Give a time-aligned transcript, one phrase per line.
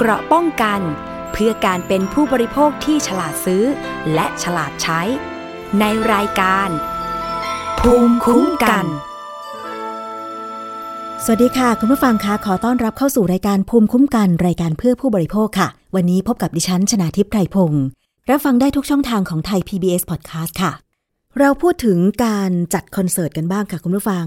[0.00, 0.80] เกราะป้องกัน
[1.32, 3.64] เพื่อการเป็นผู้บริโภคที่ฉลาดซื้อ
[4.14, 5.00] และฉลาดใช้
[5.80, 6.68] ในรายการ
[7.80, 8.84] ภูมิคุ้มกัน
[11.24, 17.84] สวัสดีค่ะ คุณผู้ฟังคะขอต้อนรับเข้าสู่รายการภูมิคุ้มกัน รายการเพื่อผู้บริโภคค่ะ วันนี้พบกับดิฉันชนาทิพไพรพงศ์
[18.30, 20.72] รับฟังได้ทุกช่องทางของไทย PBS Podcast ค่ะ
[21.38, 24.26] เราพูดถึงการจัดคอนเสิร์ตกันบ้างค่ะคุณผู้ฟัง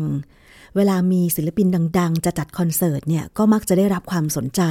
[0.76, 1.68] เวลามีศิลปิน
[2.00, 4.62] ดัง ๆ จะจัดคอนเสิร์ตเนี่ยก็มักจะได้รับความสนใจ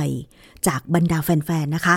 [0.66, 1.96] จากบรรดาแฟน ๆ นะคะ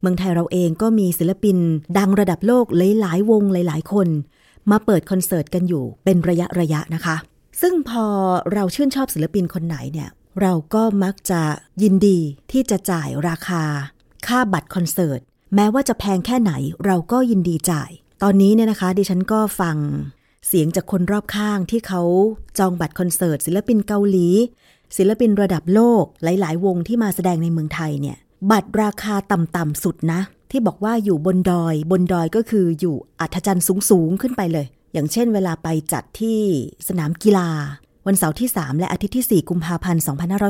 [0.00, 1.56] เมืองไทยเราเองก็มีศิลปิน
[1.98, 2.64] ดังระดับโลก
[3.00, 4.08] หลาย ๆ วงหลาย ๆ คน
[4.70, 7.16] มาเปิดคอนเสิร์ตกันอยู่เป็นระยะระยะนะคะ
[7.60, 8.06] ซึ่งพอ
[8.52, 10.08] เราชื่นชอบศิลปินคนไหนเนี่ย
[10.40, 11.42] เราก็มักจะ
[11.82, 12.18] ยินดี
[12.52, 13.64] ที่จะจ่ายราคา
[14.26, 15.20] ค่าบัตรคอนเสิร์ต
[15.54, 16.52] แม้ว่าจะแพงแค่ไหน
[16.86, 17.90] เราก็ยินดีจ่าย
[18.22, 19.76] ตอนนี้เนี่ยนะคะ ดิฉันก็ฟัง
[20.46, 22.02] เสียงจากคนรอบข้างที่เขา
[22.58, 24.28] จองบัตรคอนเสิร์ตศิลปินเกาหลี
[24.96, 28.16] ศิลปินระดับโลกหลาย ๆ วงที่มาแสดงในเมืองไทยเนี่ย
[28.50, 30.20] บัตรราคาต่ำๆสุดนะ
[30.50, 36.40] ที่บอกว่าอยู่บนดอย บนดอยก็คืออยู่อัธจันทร์สูง ๆ ขึ้นไปเลย อย่างเช่นเวลาไปจัดที่
[36.88, 37.48] สนามกีฬา
[38.06, 40.02] วันเสาร์ที่ 3 และอาทิตย์ที่ 4 กุมภาพันธ์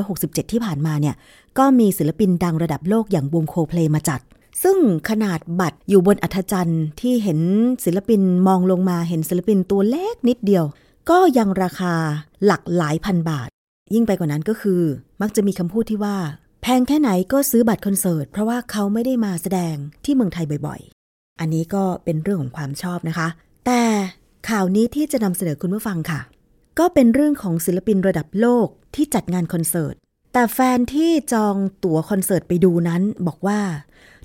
[0.03, 1.15] 2567 ที่ผ่านมาเนี่ย
[1.57, 4.21] ก็มีศิลปินดังระดับโลกอย่างวงโคเพลมาจัด
[4.63, 4.77] ซึ่ง
[5.09, 7.39] ขนาดบัตรอยู่บนอัธจันทร์ที่เห็น
[7.85, 10.65] ศิลปินมองลงมาเห็นศิลปินตัวเล็กนิดเดียว
[11.09, 11.93] ก็ยังราคา
[12.45, 13.49] หลักหลายพันบาท
[13.93, 14.81] ยิ่งไปกว่านั้นก็คือ
[15.21, 16.17] มักจะมีคำพูดที่ว่า
[16.61, 23.27] แพงแค่ไหนก็ซื้อบัตรคอนเสิร์ต เพราะว่าเขาไม่ได้มาแสดงที่เมืองไทยบ่อยๆ อันนี้ก็เป็นเรื่องของความชอบนะคะ
[23.65, 23.81] แต่
[24.49, 26.19] ข่าวนี้ที่จะนำเสนอคุณผู้ฟังค่ะ
[26.79, 29.95] ก็เป็นเรื่องของศิลปินระดับโลกที่จัดงานคอนเสิร์ต
[30.33, 33.59] แต่แฟนที่จองตั๋วคอนเสิร์ตไปดูนั้นบอกว่า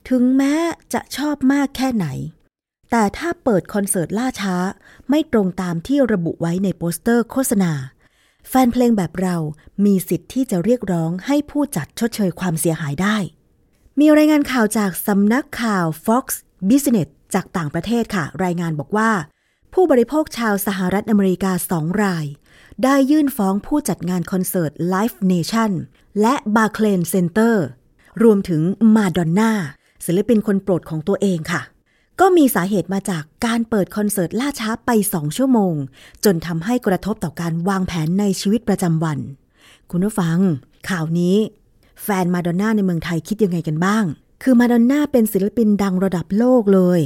[0.08, 0.54] ถึงแม้
[0.92, 2.06] จะชอบมากแค่ไหน
[2.90, 4.56] แต่ถ้าเปิดคอนเสิร์ตล่าช้า
[5.10, 7.72] ไม่ตรงตามที่ระบุไว้ในโปสเตอร์โฆษณา
[8.48, 9.36] แฟนเพลงแบบเรา
[9.84, 13.16] มีสิทธิ์ที่จะเรียกร้องให้ผู้จัดชดเชยความเสียหายได้
[14.00, 16.26] มีรายงานข่าวจากสำนักข่าว Fox
[16.68, 19.10] Business จากต่างประเทศค่ะ รายงานบอกว่า
[19.74, 22.26] ผู้บริโภคชาวสหรัฐอเมริกาสองราย
[22.84, 25.72] ได้ยื่นฟ้องผู้จัดงานคอนเสิร์ต Live Nation
[26.20, 27.54] และ b a r c l a y Center
[28.22, 28.62] รวมถึง
[28.94, 29.52] มาดอนน่า
[30.04, 31.62] ศิลปินคนโปรดของตัวเองค่ะ
[32.20, 35.74] ก็มีสาเหตุมาจากการเปิดคอนเสิร์ตล่าช้าไปสองชั่วโมง
[36.24, 39.18] จนทำให้กระทบต่อการวางแผนในชีวิตประจำวัน
[39.90, 40.38] คุณผู้ฟัง
[40.88, 41.36] ข่าวนี้
[42.02, 44.04] แฟนมาดอนน่าในเมืองไทยคิดยังไงกันบ้าง
[44.42, 47.00] คือมาดอนน่าเป็นศิลปินดังระดับโลกเลย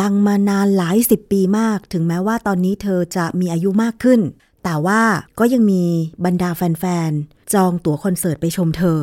[0.00, 4.20] ดังมานานหลายสิบปีมาก ถึงแม้ว่าตอนนี้เธอจะมีอายุมากขึ้น
[4.64, 5.02] แต่ว่า
[5.38, 5.82] ก็ยังมี
[6.24, 8.98] บรรดาแฟนๆจองตั๋วคอนเสิร์ตไปชมเธอ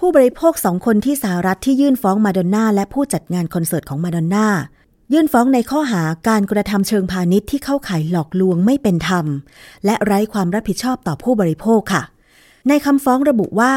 [0.00, 4.46] ผู้บริโภคสองคนที่สหรัฐที่ยื่นฟ้องมาดอนน่าและผู้จัดงานคอนเสิร์ตของมาดอนน่า
[5.12, 9.26] ยื่นฟ้องในข้อหาการกระทำเชิงพาณิชย์ที่เข้าข่ายหลอกลวงไม่เป็นธรรม
[9.84, 12.02] และไร้ความรับผิดชอบต่อผู้บริโภคค่ะ
[12.68, 13.74] ในคำฟ้องระบุว่า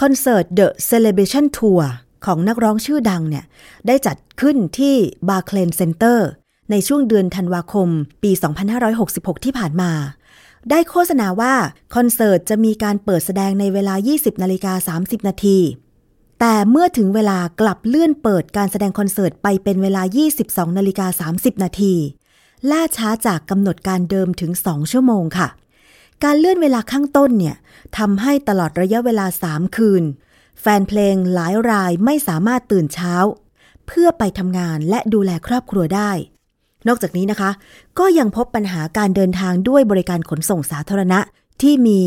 [0.00, 1.82] คอนเสิร์ต The Celebration Tour
[2.24, 3.44] ของนักร้องชื่อดังเนี่ย
[3.86, 4.94] ได้จัดขึ้นที่
[5.28, 6.18] b a r c l a y Center
[6.70, 7.88] ในช่วงเดือนธันวาคม
[8.22, 8.30] ปี
[8.88, 9.90] 2566 ที่ผ่านมา
[10.70, 11.54] ได้โฆษณาว่า
[11.94, 15.58] คอนเสิร์ตจะมีการเปิดแสดงในเวลา 20นาฬิกา30 นาที
[16.40, 20.02] แต่เมื่อถึงเวลากลับเลื่อนเปิดการแสดงคอนเสิร์ตไปเป็นเวลา
[20.40, 21.94] 22นาฬิกา30 นาที
[22.70, 25.48] ล่าช้าจากกำหนดการเดิมถึง 2 ชั่วโมงค่ะ
[26.24, 27.56] การเลื่อนเวลาข้างต้นเนี่ย
[27.98, 30.04] ทำให้ตลอดระยะเวลา 3 คืน
[30.60, 33.14] แฟนเพลงหลายรายไม่สามารถตื่นเช้า
[33.86, 36.10] เพื่อไปทำงานและดูแลครอบครัวได้
[36.88, 37.50] นอกจากนี้นะคะ
[37.98, 41.20] ก็ยังพบปัญหาการเดินทางด้วยบริการขนส่งสาธารณะ
[41.62, 42.00] ที่มี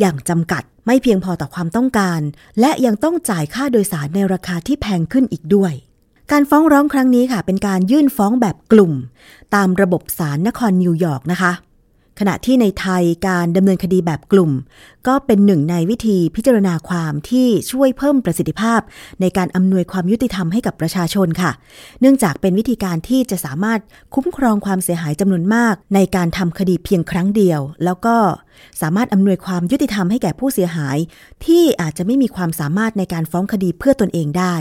[0.00, 2.20] อย่างจำกัดไม่เพียงพอต่อความต้องการ
[2.60, 5.72] และยังต้องจ่ายค่าโดยสารในราคาที่แพงขึ้นอีกด้วย
[6.32, 8.92] การฟ้องร้องครั้งนี้ค่ะ เป็นการยื่นฟ้องแบบกลุ่ม
[9.54, 11.52] ตามระบบศาลนครนิวยอร์กนะคะ
[12.24, 14.52] ขณะที่ในไทยการดำเนินคดีแบบกลุ่ม
[15.06, 18.80] ก็เป็นหนึ่งในวิธีพิจารณาความที่ช่วยเพิ่มประสิทธิภาพ
[19.20, 21.52] ในการอำนวยความยุติธรรมให้กับประชาชนค่ะ
[22.00, 23.80] เนื่องจากเป็นวิธีการที่จะสามารถ
[24.14, 28.16] คุ้มครองความเสียหายจำนวนมาก ในการทำคดีเพียงครั้งเดียว แล้วก็
[28.80, 30.96] สามารถอำนวยความยุติธรรมให้แก่ผู้เสียหาย
[31.46, 34.54] ที่อาจจะไม่มีความสามารถในการฟ้องคดีเพื่อตนเองได้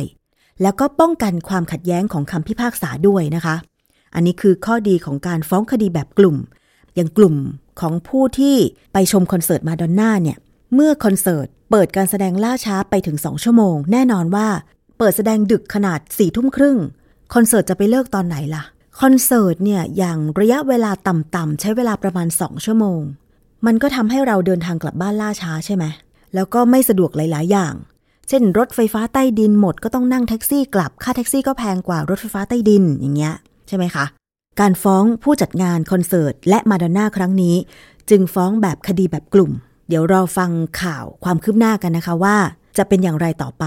[0.61, 3.55] แล้วก็ป้องกันความขัดแย้งของคำพิพากษาด้วยนะคะ
[4.15, 6.37] อันนี้คือข้อดีของการฟ้องคดีแบบกลุ่ม
[6.95, 7.35] อย่างกลุ่ม
[7.79, 8.55] ของผู้ที่
[8.93, 10.37] ไปชมคอนเสิร์ตมาดอนน่าเนี่ย
[10.75, 14.47] เมื่อคอนเสิร์ตเปิดการแสดงล่าช้าไปถึง 2 ชั่วโมง แน่นอนว่า
[14.97, 16.77] เปิดแสดงดึกขนาด4ี่ทุ่มครึ่ง
[17.33, 18.63] คอนเสิร์ตจะไปเลิกตอนไหนล่ะ
[19.01, 23.01] คอนเสิร์ตเนี่ยอย่างระยะเวลาต่ำๆใช้เวลาประมาณ 2 ชั่วโมง
[23.65, 25.85] มันก็ทำให้เราเดินทางกลับบ้านล่าช้าใช่ไหม
[26.33, 27.73] แล้วก็ไม่สะดวกหลาย ๆ อย่าง
[28.27, 33.33] เช่น รถไฟฟ้าใต้ดินหมดก็ต้องนั่งแท็กซี่กลับ ค่าแท็กซี่ก็แพงกว่ารถไฟฟ้าใต้ดินอย่างเงี้ย
[33.67, 34.05] ใช่ไหมคะ
[34.59, 37.55] การฟ้องผู้จัดงานคอนเสิร์ตและมาดอนน่าครั้งนี้
[38.09, 39.51] จึงฟ้องแบบคดีแบบกลุ่ม
[39.87, 40.51] เดี๋ยวรอฟัง
[40.81, 42.37] ข่าวความคืบหน้ากันนะคะว่า
[42.77, 43.65] จะเป็นอย่างไรต่อไป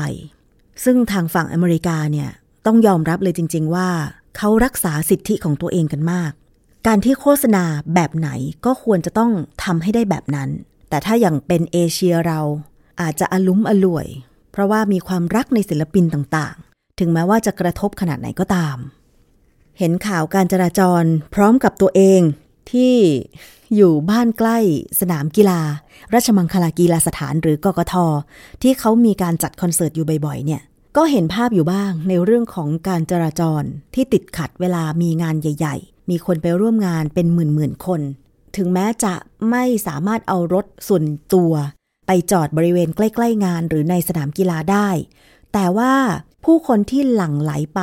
[0.85, 2.31] ซึ่งทางฝั่งอเมริกาเนี่ย
[2.67, 3.89] ต้องยอมรับเลยจริง ๆ ว่า
[4.37, 6.33] เขารักษาสิทธิของตัวเองกันมาก
[6.87, 7.65] การที่โฆษณา
[7.95, 8.29] แบบไหน
[8.65, 9.33] ก็ควรจะต้อง
[9.65, 10.49] ทำให้ได้แบบนั้น
[10.89, 12.41] แต่ถ้าอย่างเป็นเอเชียเรา
[13.01, 14.07] อาจจะอลุ้มอล่วย
[14.53, 18.77] เพราะว่ามีความรักในศิลปินต่างๆ ถึงแม้ว่าจะกระทบขนาดไหนก็ตาม
[19.79, 21.05] เห็นข่าวการจราจร
[21.35, 22.21] พร้อมกับตัวเอง
[22.71, 22.95] ที่
[23.75, 24.59] อยู่บ้านใกล้
[25.01, 25.61] สนามกีฬา
[26.15, 27.95] ราชมังคลากีฬาสถานหรือกกท
[28.63, 30.63] ที่เขามีการจัดคอนเสิร์ตอยู่บ่อยๆเนี่ย
[30.97, 33.63] ก็เห็นภาพอยู่บ้างในเรื่องของการจราจร
[33.95, 38.01] ที่ติดขัดเวลามีงานใหญ่ ๆ มีคนไปร่วมงานเป็นหมื่นๆคน
[38.57, 39.15] ถึงแม้จะ
[39.51, 41.05] ไม่สามารถเอารถส่วน
[41.35, 41.53] ตัว
[42.07, 44.89] ไปจอดบริเวณใกล้ ๆ งานหรือในสนามกีฬาได้
[45.53, 45.95] แต่ว่า
[46.45, 47.81] ผู้คนที่หลั่งไหลไป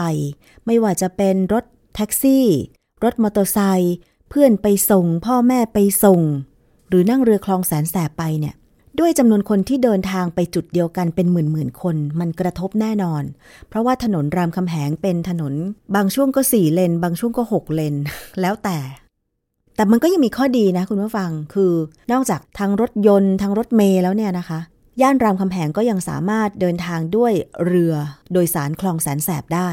[0.65, 1.63] ไม่ว่าจะเป็นรถ
[1.95, 2.45] แท็กซี่
[3.03, 3.95] รถมอเตอร์ไซค์
[4.29, 6.21] เพื่อนไปส่ง พ่อแม่ไปส่ง
[6.89, 8.55] หรือนั่งเรือคลองแสนแสบไปเนี่ย
[8.99, 13.23] ด้วยจำนวนคนที่เดินทางไปจุดเดียวกันเป็นหมื่นหมื่นคน มันกระทบแน่นอน
[13.69, 15.53] เพราะว่าถนนรามคำแหงเป็นถนน
[15.95, 17.95] บางช่วงก็สี่เลน บางช่วงก็หกเลน
[18.41, 18.77] แล้วแต่
[19.75, 21.73] แต่มันก็ยังมีข้อดีนะคุณผู้ฟัง คือ
[22.11, 24.59] นอกจากทั้งรถยนต์ทั้งรถเมล์แล้วเนี่ยนะคะ
[25.01, 27.33] ย่านรามคำแหงก็ยังสามารถเดินทางด้วย
[27.65, 27.93] เรือ
[28.33, 29.69] โดยสารคลองแสนแสบได้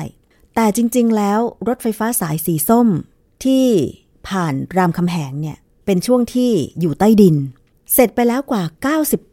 [0.60, 2.88] แต่จริง ๆ แล้วรถไฟฟ้าสายสีส้ม
[3.44, 3.66] ที่
[4.28, 5.56] ผ่านรามคำแหงเนี่ย
[5.86, 7.36] เป็นช่วงที่อยู่ใต้ดิน
[7.92, 8.62] เสร็จไปแล้วกว่า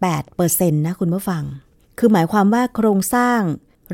[0.08, 1.44] 98%นะคุณผู้ฟัง
[1.98, 3.40] คือหมายความว่าโครงสร้าง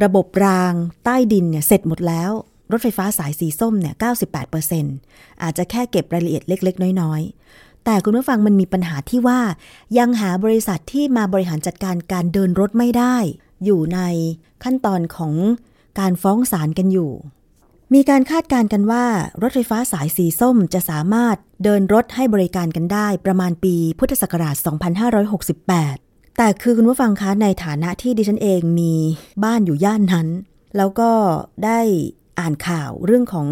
[0.04, 0.74] ระบบราง
[1.06, 2.31] ใต้ดินเนี่ยเสร็จหมดแล้ว
[2.72, 3.94] รถไฟฟ้าสายสีส้มเนี่ย
[4.68, 7.22] 98%อาจจะแค่เก็บรายละเอียดเล็ก ๆ น้อย
[7.54, 9.39] ๆ แต่คุณผู้ฟังมันมีปัญหาที่ว่า
[9.98, 13.16] ยังหาบริษัทที่มาบริหารจัดการการเดินรถไม่ได้
[13.66, 14.00] อยู่ใน
[14.63, 15.34] ขั้นตอนของ
[15.99, 17.11] การฟ้องศาลกันอยู่
[17.93, 19.05] มีการคาดการณ์กันว่า
[19.41, 24.55] รถไฟฟ้าสายสีส้มจะสามารถเดินรถให้บริการกันได้ประมาณปีพุทธศักราช
[25.47, 28.93] 2568 แต่คือคุณผู้ฟังคะในฐานะที่ดิฉันเองมี
[29.43, 30.27] บ้านอยู่ย่านนั้น
[30.77, 31.11] แล้วก็
[31.65, 31.79] ได้
[32.39, 33.47] อ่านข่าวเรื่องของ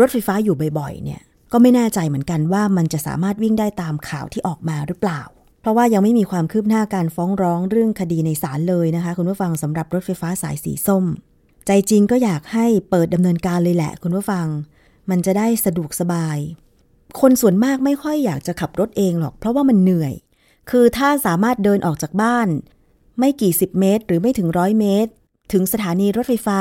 [0.00, 1.20] รถไฟฟ้าอยู่บ่อยๆ เนี่ย
[1.52, 5.22] ก็ไม่แน่ใจเหมือนกันว่ามันจะสามารถวิ่งได้ตามข่าวที่ออกมาหรือเปล่า
[5.60, 11.04] เพราะว่ายังไม่มีความคืบหน้าการฟ้องร้องเรื่องคดีในศาลเลยนะคะ คุณผู้ฟังสำหรับรถไฟฟ้าสายสีส้ม
[11.70, 14.46] ใจจริงก็อยากให้เปิดดำเนินการเลยแหละคุณผู้ฟัง
[15.10, 16.38] มันจะได้สะดวกสบาย
[17.20, 20.14] คนส่วนมากไม่ค่อยอยากจะขับรถเองหรอก เพราะว่ามันเหนื่อย
[20.70, 22.48] คือถ้าสามารถเดินออกจากบ้าน
[23.18, 25.10] ไม่กี่สิบเมตร หรือไม่ถึงร้อยเมตร
[25.52, 26.60] ถึงสถานีรถไฟฟ้า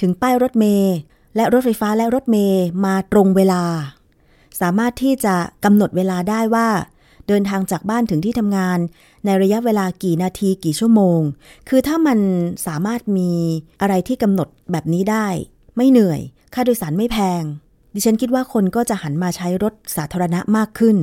[0.00, 0.96] ถึงป้ายรถเมล์
[1.36, 3.64] และรถไฟฟ้าและรถเมล์มาตรงเวลา
[4.60, 6.68] สามารถที่จะกำหนดเวลาได้ว่า
[7.28, 8.78] เดินทางจากบ้านถึงที่ทำงาน
[9.24, 11.20] ในระยะเวลากี่นาทีกี่ชั่วโมง
[11.68, 12.18] คือถ้ามัน
[12.66, 13.30] สามารถมี
[13.80, 15.26] อะไรที่กำหนดแบบนี้ได้
[15.76, 16.20] ไม่เหนื่อย
[16.54, 17.42] ค่าโดยสารไม่แพง
[17.94, 20.96] ดิฉันคิดว่าคนก็จะหันมาใช้รถสาธารณะมากขึ้น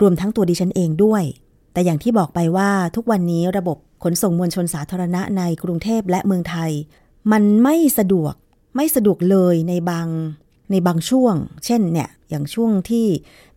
[0.00, 1.22] รวมทั้งตัวดิฉันเองด้วย
[1.72, 6.70] แต่อย่างที่บอกไปว่าทุกวันนี้ระบบขนส่งมวลชนสาธารณะในกรุงเทพและเมืองไทย
[7.32, 8.34] มันไม่สะดวก
[8.76, 10.08] ไม่สะดวกเลยในบาง
[10.70, 11.34] ในบางช่วง
[11.64, 13.06] เช่นเนี่ย อย่างช่วงที่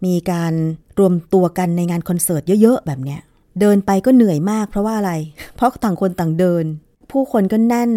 [0.06, 0.54] มีการ
[1.00, 3.22] รวมตัวกันในงานคอนเสิร์ตเยอะ ๆ แบบเนี้ย
[3.60, 5.14] เดินไปก็เหนื่อยมากเพราะว่าอะไร
[5.56, 6.66] เพราะต่างคนต่างเดิน
[7.12, 7.92] ผู้คนก็แน่น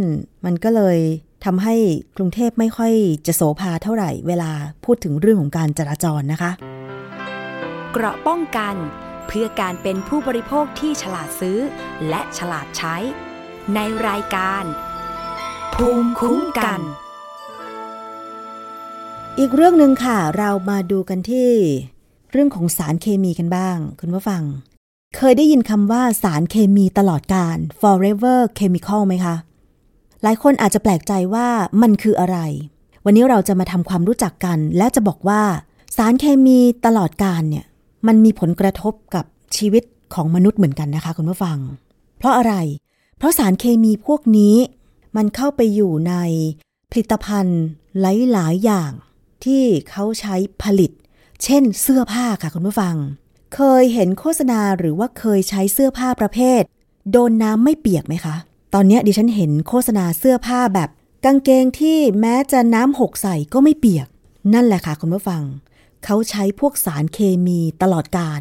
[0.44, 0.98] มันก็เลย
[1.44, 1.74] ทำให้
[2.16, 2.92] กรุงเทพไม่ค่อย
[3.26, 4.50] จะโสภาเท่าไหร่ เวลา
[4.84, 6.50] พูดถึงเรื่องของการจราจรนะคะ
[7.92, 8.74] เกราะป้องกัน
[9.26, 11.58] เพื่อการเป็นผู้บริโภคที่ฉลาดซื้อ
[12.08, 12.96] และฉลาดใช้
[13.74, 13.78] ใน
[14.08, 14.64] รายการ
[15.74, 16.81] ภูมิคุ้มกัน
[19.38, 21.50] อีกเรื่องหนึ่งค่ะ เรามาดูกันที่
[22.32, 24.43] เรื่องของสารเคมีกันบ้าง คุณผู้ฟัง
[25.17, 29.36] เคยได้ยินคำว่าสารเคมีตลอดการ forever chemical ไหมคะ
[30.22, 31.48] หลายคนอาจจะแปลกใจว่า
[31.82, 32.38] มันคืออะไร
[33.05, 35.43] วันนี้เราจะมาทำความรู้จักกัน และจะบอกว่า
[35.96, 37.64] สารเคมีตลอดการเนี่ย
[38.06, 39.24] มันมีผลกระทบกับ
[39.56, 41.58] ชีวิตของมนุษย์เหมือนกันนะคะคุณผู้ฟัง
[42.19, 42.55] เพราะอะไร
[43.19, 44.56] เพราะสารเคมีพวกนี้
[45.17, 46.14] มันเข้าไปอยู่ใน
[46.90, 47.62] ผลิตภัณฑ์
[48.00, 48.05] ห
[48.36, 48.90] ลาย ๆ อย่าง
[49.44, 50.90] ที่เขาใช้ผลิต
[51.44, 52.96] เช่น เสื้อผ้าค่ะคุณผู้ฟัง
[53.54, 56.62] เคยเห็นโฆษณาหรือว่าเคยใช้เสื้อผ้าประเภท
[57.12, 58.36] โดนน้ำไม่เปียกไหมคะ
[58.74, 60.88] ตอนนี้ดิฉันเห็นโฆษณาเสื้อผ้าแบบ
[61.24, 64.08] กางเกงที่แม้จะน้ำหกใส่ก็ไม่เปียก
[64.54, 65.42] นั่นแหละค่ะคุณผู้ฟัง
[66.04, 68.40] เขาใช้พวกสารเคมีตลอดการ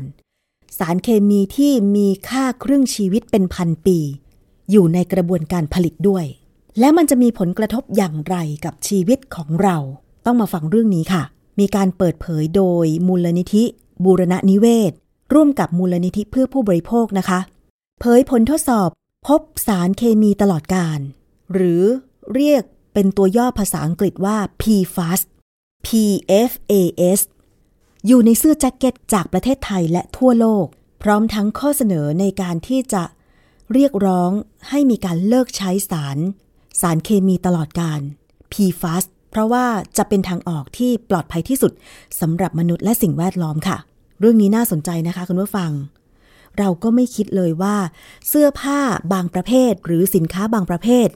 [0.77, 3.97] สารเคมีที่มีค่าครึ่งชีวิตเป็นพันปี
[4.71, 6.25] อยู่ในกระบวนการผลิตด้วย
[6.79, 8.35] และมันจะมีผลกระทบอย่างไร
[8.65, 9.77] กับชีวิตของเรา
[10.25, 11.23] ต้องมาฟังเรื่องนี้ค่ะ
[11.59, 13.63] มีการเปิดเผยโดยมูลนิธิ
[14.03, 14.91] บูรณนิเวศ
[15.34, 17.39] ร่วมกับมูลนิธิเพื่อผู้บริโภคนะคะ
[18.00, 18.89] เผยผลทดสอบ
[19.27, 21.00] พบสารเคมีตลอดการ
[21.53, 21.84] หรือ
[22.34, 22.63] เรียก
[22.94, 25.22] เป็นตัวย่อภาษาอังกฤษว่า PFAS
[25.86, 27.22] PFAS
[28.08, 30.65] อยู่ในเสื้อแจ็คเก็ตจากประเทศไทยและทั่วโลก
[31.03, 33.03] พร้อมทั้งข้อเสนอในการที่จะ
[33.74, 34.32] เรียกร้อง
[34.70, 36.18] ให้มีการเลิกใช้สาร
[36.82, 38.00] สารเคมีตลอดการ
[38.51, 39.65] PFAS เพราะว่า
[39.98, 41.71] จะเป็นทางออกที่ปลอดภัยที่สุด
[42.21, 43.77] สำหรับมนุษย์และสิ่งแวดล้อมค่ะ
[44.19, 45.71] เรื่องนี้น่าสนใจนะคะคุณผู้ฟัง
[46.57, 47.75] เราก็ไม่คิดเลยว่า
[48.27, 48.79] เสื้อผ้า
[49.13, 51.07] บางประเภท หรือสินค้าบางประเภท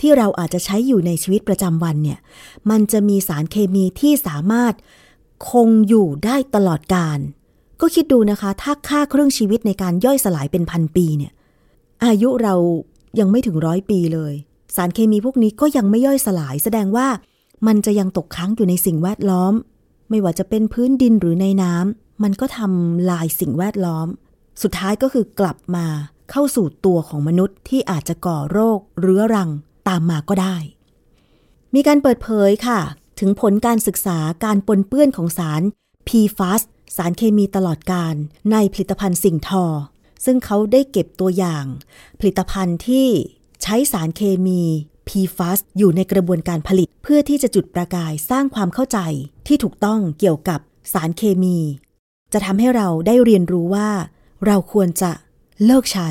[0.00, 2.18] ที่เราอาจจะใช้อยู่ในชีวิตประจำวันเนี่ย
[2.70, 4.74] มันจะมีสารเคมีที่สามารถ
[5.50, 7.18] คงอยู่ได้ตลอดกาล
[7.80, 11.32] ก็คิดดูนะคะ ถ้าค่าเครื่องชีวิตในการย่อยสลายเป็นพันปีเนี่ย
[12.04, 12.54] อายุเรา
[13.18, 14.32] ยังไม่ถึงร้อยปีเลย
[14.76, 17.08] สารเคมีพวกนี้ก็ยังไม่ย่อยสลาย แสดงว่า
[17.66, 19.54] มันจะยังตกค้างอยู่ในสิ่งแวดล้อม
[20.10, 24.08] ไม่ว่าจะเป็นพื้นดินหรือในน้ำมันก็ทำลายสิ่งแวดล้อม
[24.62, 25.86] สุดท้ายก็คือกลับมา
[26.30, 29.50] เข้าสู่ตัวของมนุษย์ที่อาจจะก่อโรคเรื้อรัง
[29.88, 30.56] ตามมาก็ได้
[31.74, 32.80] มีการเปิดเผยค่ะ
[33.20, 35.62] ถึงผลการศึกษาการปนเปื้อนของสาร
[36.08, 36.62] PFAS
[36.96, 38.14] สารเคมีตลอดการ
[38.52, 39.64] ในผลิตภัณฑ์สิ่งทอ
[40.24, 41.64] ซึ่งเขาได้เก็บตัวอย่าง
[42.20, 43.06] ผลิตภัณฑ์ที่
[43.62, 44.62] ใช้สารเคมี
[45.12, 48.98] PFAS อยู่ในกระบวนการผลิต เพื่อที่จะจุดประกายสร้างความเข้าใจ
[49.46, 50.60] ที่ถูกต้องเกี่ยวกับ
[50.92, 51.58] สารเคมี
[52.32, 53.90] จะทำให้เราได้เรียนรู้ว่า
[54.46, 55.12] เราควรจะ
[55.64, 56.08] เลิกใช้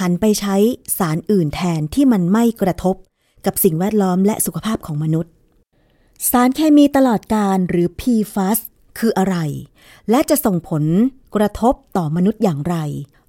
[0.00, 0.56] หันไปใช้
[0.98, 2.96] สารอื่นแทนที่มันไม่กระทบ
[3.46, 5.32] กับสิ่งแวดล้อมและสุขภาพของมนุษย์
[6.30, 8.58] สารเคมีตลอดการหรือ PFAS
[8.98, 9.36] คืออะไร
[10.10, 10.84] และจะส่งผล
[11.34, 12.76] กระทบต่อมนุษย์อย่างไร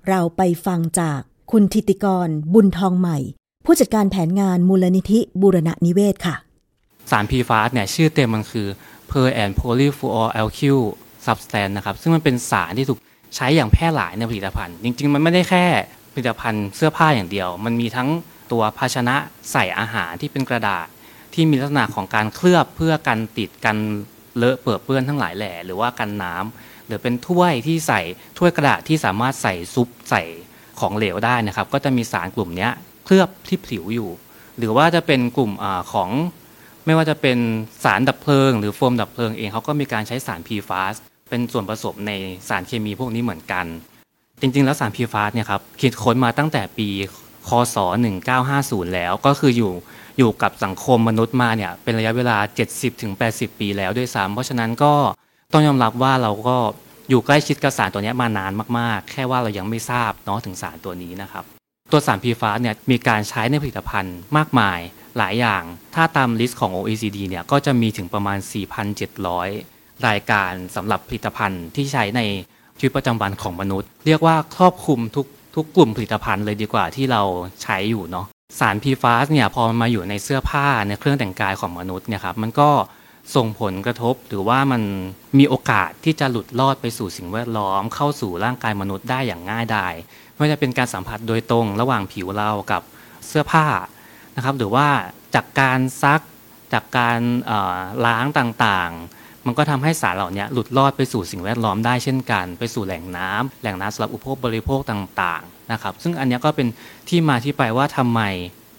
[0.07, 1.19] เราไปฟังจาก
[1.51, 3.17] คุณทิติกรบุญทองใหม่
[3.71, 6.35] ผู้จัดการแผนงานมูลนิธิบูรณะนิเวศค่ะ
[7.11, 8.67] สาร PFAS เนี่ยชื่อเต็มมันคือ
[9.09, 10.79] per and polyfluor alkyl
[11.25, 12.99] substance นะครับ ซึ่งมันเป็นสารที่ถูก
[13.35, 15.65] ใช้อย่างแพร่หลายในผลิตภัณฑ์ จริง ๆ มันไม่ได้แค่
[16.13, 18.09] ผลิตภัณฑ์เสื้อผ้าอย่างเดียว มันมีทั้ง
[18.51, 19.15] ตัวภาชนะ
[19.51, 20.87] ใส่อาหารที่เป็นกระดาษ
[21.33, 23.77] ที่มีลักษณะของการเคลือบเพื่อกันติดกัน
[24.37, 28.01] เลอะเปื้อเปื้อนทั้งหลายแหล่หรือว่ากันน้ำหรือเป็นถ้วยที่ใส่
[28.37, 30.23] ถ้วยกระดาษที่สามารถใส่ซุปใส่
[30.79, 32.69] ของเหลวได้นะครับ ก็จะมีสารกลุ่มนี้
[33.09, 34.09] เคลือบที่ผิวอยู่
[34.57, 36.09] หรือว่าจะเป็นกลุ่มอของ
[36.85, 37.37] ไม่ว่าจะเป็น
[37.83, 40.95] สารดับเพลิง หรือโฟมดับเพลิงเองเขาก็มีการใช้สาร PFAS
[41.29, 42.11] เป็นส่วนผสมใน
[42.49, 43.65] สารเคมีพวกนี้เหมือนกัน
[44.41, 46.87] จริง ๆ แล้วสาร PFAS เนี่ยครับคิดค้นมาตั้งแต่ปี
[47.47, 47.77] คศ
[48.35, 49.71] 1950 แล้วก็คืออยู่
[50.17, 52.37] อยู่กับสังคมมนุษย์มาเนี่ยเป็นระยะเวลา
[52.97, 54.93] 70-80 ปีแล้วด้วยซ้ำเพราะฉะนั้นก็
[55.53, 56.57] ต้องยอมรับว่าเราก็
[57.09, 61.58] อยู่ใกล้ชิดกับสารตัวนี้มานานมาก ๆ แค่ว่าเรายังไม่ทราบเนาะถึงสารตัวนี้นะครับ
[61.91, 64.79] ตัวสาร PFAS เนี่ยมีการใช้ในผลิตภัณฑ์มากมาย
[65.17, 65.63] หลายอย่าง
[65.95, 68.37] ถ้าตามลิสต์ของ OECD เนี่ยก็จะมีถึงประมาณ
[69.21, 72.21] 4,700 รายการสำหรับผลิตภัณฑ์ที่ใช้ใน
[72.77, 77.21] ชีวิตประจำวันของมนุษย์ เรียกว่าครอบคลุมทุกทุกกลุ่มผลิตภัณฑ์เลยดีกว่าที่เรา
[77.63, 78.25] ใช้อยู่เนาะ
[78.59, 82.69] สาร PFAS เนี่ยพอมันมาอยู่ในเสื้อผ้าในเครื่องแต่งกายของมนุษย์เนี่ยครับมันก็
[83.35, 84.81] ส่งผลกระทบหรือว่ามัน
[85.37, 89.93] มีโอกาสที่จะหลุดลอดไปสู่สิ่งแวดล้อมเข้าสู่ร่างกายมนุษย์ได้อย่างง่ายดาย
[90.39, 92.81] ไม่ว่าจะเป็นการสัมผัสโดยตรงระหว่างผิวเรากับ
[93.27, 93.65] เสื้อผ้า
[94.35, 94.87] นะครับ หรือว่า
[95.35, 96.21] จากการซัก
[96.73, 97.19] จากการ
[98.05, 106.67] ล้างต่างๆ มันก็ทำให้สารเหล่านี้หลุดลอดไปสู่สิ่งแวดล้อมได้เช่นกัน ไปสู่แหล่งน้ำแหล่งน้ำสำหรับอุปโภคบริโภคต่างๆนะครับ ซึ่งอันนี้ก็เป็น
[107.09, 108.21] ที่มาที่ไปว่าทำไม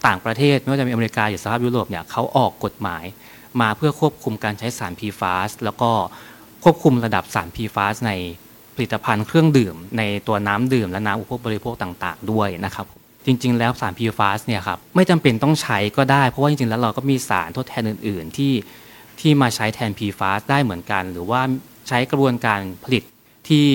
[0.06, 3.04] ต่างประเทศ ไม่ว่าจะเป็นอเมริกาหรือสหภาพยุโรปเนี่ยเขาออกกฎหมาย
[3.60, 5.90] มาเพื่อควบคุมการใช้สาร PFAS แล้วก็
[6.64, 8.12] ควบคุมระดับสาร PFAS ใน
[8.82, 12.86] ลิตภัณฑ์เครื่องดื่ม ในตัวน้ำดื่มและน้ำอุปโภคบริโภคต่าง ๆ ด้วยนะครับ
[13.26, 18.52] จริง ๆ แล้วสาร PFAS เนี่ยครับไม่จำเป็นต้องใช้ก็ได้ เพราะว่าจริง ๆ แล้วเราก็มีสารทดแทนอื่น ๆ ที่
[19.20, 21.40] ที่มาใช้แทน PFAS ได้เหมือนกัน หรือว่า
[21.88, 23.02] ใช้กระบวนการผลิต
[23.48, 23.66] ที่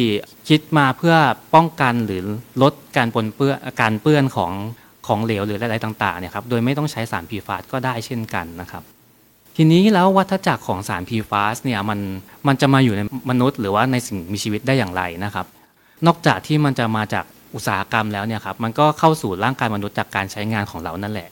[0.49, 1.15] คิดมาเพื่อ
[1.55, 2.23] ป้องกันหรือ
[2.61, 4.51] ลดการปนเปื้อนการเปื้อนของ
[5.07, 8.83] ของเหลวหรืออะไรต่างๆเนี่ยครับโดยไม่ต้องใช้สาร PFAS ก็ได้เช่นกันนะครับ
[9.57, 11.99] ทีนี้แล้ววัฏจักรของสาร PFAS เนี่ยมัน
[12.47, 15.45] มันจะมาอยู่ในมนุษย์หรือว่าในสิ่งมีชีวิตได้อย่างไรนะครับ
[16.05, 21.29] นอกจากที่มันจะมาจากอุตสาหกรรมแล้วเนี่ยครับมันก็เข้าสู่ร่างกายมนุษย์จากการใช้งานของเรานั่นแหละ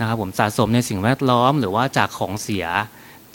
[0.00, 2.66] นะครับผมสะสมในสิ่งแวดล้อมหรือว่าจากของเสีย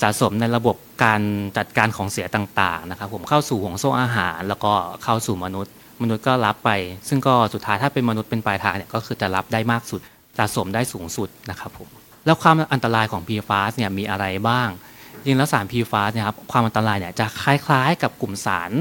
[0.02, 1.22] สะสมในระบบการ
[1.58, 6.70] จัดการของเสียต่างๆนะครับผมเข้าสู่ห่วงโซ่อาหาร แล้วก็เข้าสู่มนุษย์ มนุษย์ก็รับไป
[7.08, 10.02] ซึ่งก็สุดท้ายถ้าเป็นมนุษย์เป็นปลายทางเนี่ยก็คือจะรับได้มากสุด
[10.38, 11.90] สะสมได้สูงสุดนะครับผม
[12.28, 14.70] แล้วความอันตรายของ PFAS เนี่ยมีอะไรบ้าง
[15.24, 18.72] จริงแล้วสาร PFAS เนี่ยครับความอันตรายเนี่ยจะคล้ายๆ กับกลุ่มสาร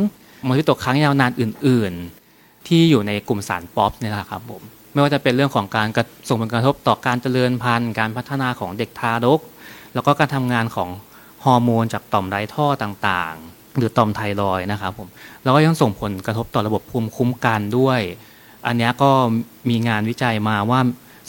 [0.47, 1.93] มลพิษตกค้างยาวนานอื่น
[2.31, 4.63] ๆ ที่อยู่ในกลุ่มสารป๊อปเนี่ยนะครับผม
[4.93, 5.89] ไม่ว่าจะเป็นเรื่องของการ
[6.29, 9.41] ส่งผลกระทบต่อการเจริญพันธุ์ การพัฒนาของเด็กทารก
[9.95, 10.89] แล้วก็การทำงานของ
[11.45, 15.09] ฮอร์โมนจากต่อมไรท่อต่างๆ หรือต่อมไทรอยนะครับผม
[15.43, 18.01] แล้วก็ยังส่งผลกระทบต่อระบบภูมิคุ้มกันด้วย
[18.67, 19.11] อันนี้ก็
[19.71, 20.81] มีงานวิจัยมาว่า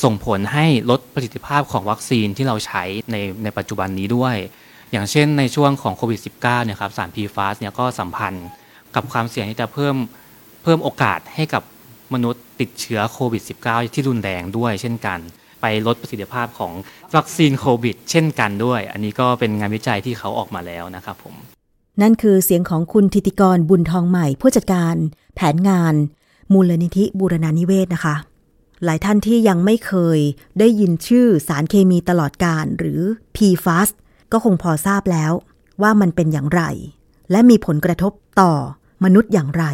[0.03, 4.35] ส่งผลให้ลดประสิทธิภาพของวัคซีนที่เราใช้ในในปัจจุบันนี้ด้วย
[4.91, 8.47] อย่างเช่นในช่วงของโควิด -19 เนี่ยครับสาร PFAS เนี่ยก็สัมพันธ์
[8.95, 9.95] กับความเสี่ยงที่จะเพิ่ม
[10.63, 11.63] เพิ่มโอกาสให้กับ
[12.13, 15.19] มนุษย์ติดเชื้อโควิด -19 ที่รุนแรงด้วยเช่นกัน
[15.61, 16.73] ไปลดประสิทธิภาพของ
[17.15, 21.35] วัคซีนโควิด เช่นกันด้วย อันนี้ก็เป็นงานวิจัยที่เขาออกมาแล้วนะครับผม
[22.01, 24.95] นั่นคือเสียงของคุณธิติกรบุญทองใหม่ผู้จัดการ
[25.35, 25.93] แผนงาน
[26.53, 28.15] มูลนิธิบูรณานิเวศนะคะ
[28.83, 30.19] หลายท่านที่ยังไม่เคย
[30.59, 33.01] ได้ยินชื่อสารเคมีตลอดการหรือ
[33.35, 33.89] PFAS
[34.31, 35.31] ก็คงพอทราบแล้ว
[35.81, 36.61] ว่ามันเป็นอย่างไร
[37.31, 38.53] และมีผลกระทบต่อ
[39.03, 39.65] มนุษย์อย่างไร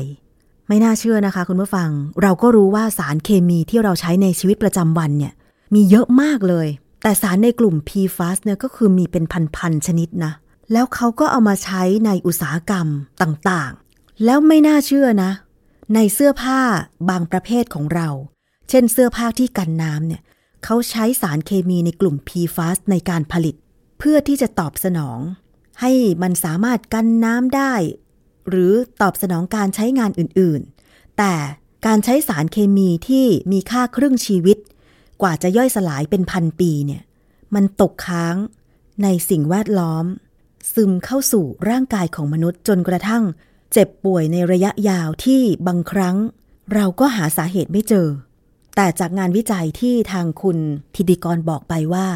[0.68, 1.90] ไม่น่าเชื่อนะคะคุณผู้ฟัง
[2.22, 5.34] เราก็รู้ว่าสารเคมีที่เราใช้ในชีวิตประจำวันเนี่ย
[5.74, 6.68] มีเยอะมากเลย
[7.02, 10.34] แต่สารในกลุ่ม PFAS เนี่ยก็คือมีเป็นพันๆชนิดนะ
[10.72, 12.88] แล้วเขาก็เอามาใช้ในอุตสาหกรรม
[13.22, 15.32] ต่างๆ แล้วไม่น่าเชื่อนะ
[15.96, 16.62] ในเสื้อผ้า
[17.10, 18.10] บางประเภทของเรา
[18.70, 20.22] เช่นเสื้อผ้าที่กันน้ำเนี่ย
[20.64, 23.56] เขาใช้สารเคมีในกลุ่ม PFAS ในการผลิต
[24.00, 25.20] เพื่อที่จะตอบสนอง
[25.82, 25.92] ให้
[26.22, 27.74] มันสามารถกันน้ำได้
[28.50, 31.34] หรือตอบสนองการใช้งานอื่นๆ แต่
[31.86, 34.58] การใช้สารเคมีที่มีค่าครึ่งชีวิต
[35.22, 37.02] กว่าจะย่อยสลายเป็นพันปีเนี่ย
[37.56, 38.36] มันตกค้าง
[39.04, 40.06] ในสิ่งแวดล้อม
[40.74, 43.24] ซึมเข้าสู่ร่างกายของมนุษย์จนกระทั่ง
[43.74, 46.16] เจ็บป่วยในระยะยาวที่บางครั้ง
[46.74, 48.08] เราก็หาสาเหตุไม่เจอ
[48.76, 50.58] แต่จากงานวิจัยที่ทางคุณ
[50.96, 52.08] ธิติกรบอกไปว่า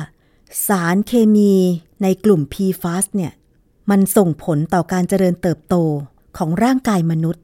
[0.68, 1.54] สารเคมี
[2.02, 3.34] ในกลุ่ม PFAS เนี่ย
[3.90, 5.76] มันส่งผลต่อการเจริญเติบโต
[6.38, 7.44] ของร่างกายมนุษย์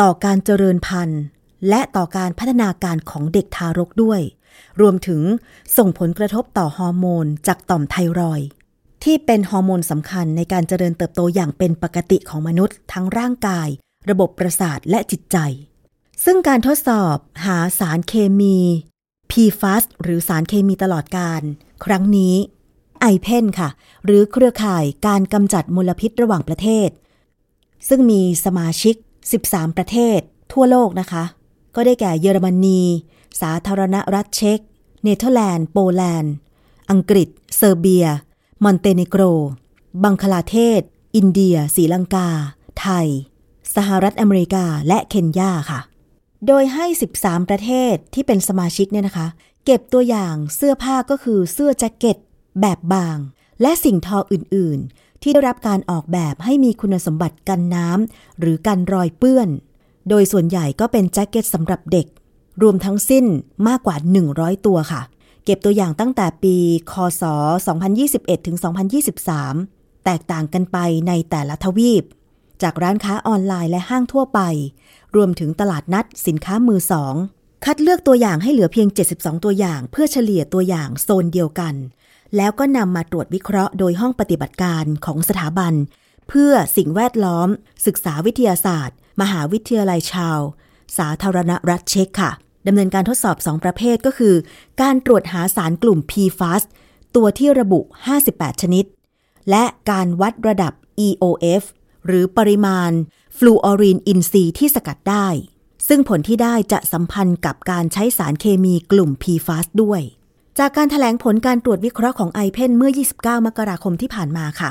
[0.00, 1.22] ต่อการเจริญพันธุ์
[1.68, 4.20] และต่อการพัฒนาการของเด็กทารกด้วย
[4.80, 5.22] รวมถึง
[5.76, 8.40] ส่งผลกระทบต่อฮอร์โมนจากต่อมไทรอย
[9.04, 13.68] ที่เป็นฮอร์โมนสำคัญในการเจริญเติบโตอย่างเป็นปกติของมนุษย์ ทั้งร่างกาย
[14.10, 15.38] ระบบประสาทและจิตใจ
[16.24, 18.56] ซึ่งการทดสอบหาสารเคมี
[19.30, 21.42] PFAS หรือสารเคมีตลอดกาล
[21.84, 22.34] ครั้งนี้
[23.00, 23.68] IPEN ค่ะ
[24.04, 26.88] หรือเครือข่ายการกำจัดมลพิษระหว่างประเทศ
[27.88, 28.94] ซึ่งมีสมาชิก
[29.36, 30.18] 13 ประเทศ
[30.52, 31.24] ทั่วโลกนะคะ
[31.74, 32.80] ก็ได้แก่เยอรมนี
[33.40, 34.58] สาธารณรัฐเช็ก
[35.02, 36.34] เนเธอร์แลนด์ โปแลนด์
[36.90, 38.06] อังกฤษ เซอร์เบีย
[38.64, 39.22] มอนเตเนโกร
[40.04, 40.80] บังคลาเทศ
[41.16, 42.28] อินเดียศรีลังกา
[42.80, 43.08] ไทย
[43.76, 45.80] สหรัฐอเมริกา และเคนยาค่ะ
[46.46, 46.86] โดยให้
[47.18, 49.28] 13 ประเทศที่เป็นสมาชิกเนี่ยนะคะ
[49.64, 52.16] เก็บตัวอย่างเสื้อผ้าก็คือเสื้อแจ็คเก็ต
[52.60, 53.18] แบบบาง
[53.62, 59.48] และสิ่งทออื่น ๆ ที่ได้รับการออกแบบให้มีคุณสมบัติกันน้ำหรือกันรอยเปื้อน
[60.08, 62.06] โดยส่วนใหญ่ก็เป็นแจ็คเก็ตสำหรับเด็ก
[62.62, 63.24] รวมทั้งสิ้น
[63.68, 63.96] มากกว่า
[64.30, 65.02] 100 ตัวค่ะ
[65.44, 66.56] เก็บตัวอย่างตั้งแต่ปี
[66.92, 67.22] คศ
[67.84, 68.56] 2021 ถึง
[69.30, 70.78] 2023 แตกต่างกันไป
[71.08, 72.04] ในแต่ละทวีป
[72.62, 74.40] จากร้านค้าออนไลน์และห้างทั่วไป
[75.16, 77.14] รวมถึงตลาดนัดสินค้ามือสอง
[77.64, 81.74] คัดเลือกตัวอย่างให้เหลือเพียง 72 ตัวอย่าง เพื่อเฉลี่ยตัวอย่างโซนเดียวกัน
[82.36, 85.74] แล้วก็นำมาตรวจวิเคราะห์โดยห้องปฏิบัติการของสถาบัน
[86.28, 87.48] เพื่อสิ่งแวดล้อม
[87.86, 90.38] ศึกษาวิทยาศาสตร์ มหาวิทยาลัยชาว
[90.98, 92.32] สาธารณรัฐเช็กค่ะ
[92.66, 94.34] ดำเนินการทดสอบ 2 ประเภทก็คือ
[94.80, 96.62] การตรวจหาสารกลุ่ม PFAS
[97.16, 97.80] ตัวที่ระบุ
[98.20, 98.84] 58 ชนิด
[99.50, 100.72] และการวัดระดับ
[101.06, 101.62] EOF
[102.06, 102.90] หรือปริมาณ
[103.36, 105.28] ฟลูออรีนอินทรีย์ที่สกัดได้
[105.88, 110.00] ซึ่งผลที่ได้จะสัมพันธ์กับการใช้สารเคมีกลุ่ม PFAS ด้วย
[110.58, 114.70] จากการแถลงผลการตรวจวิเคราะห์ของ IPEN เมื่อ 29 มกราคมที่ผ่านมาค่ะ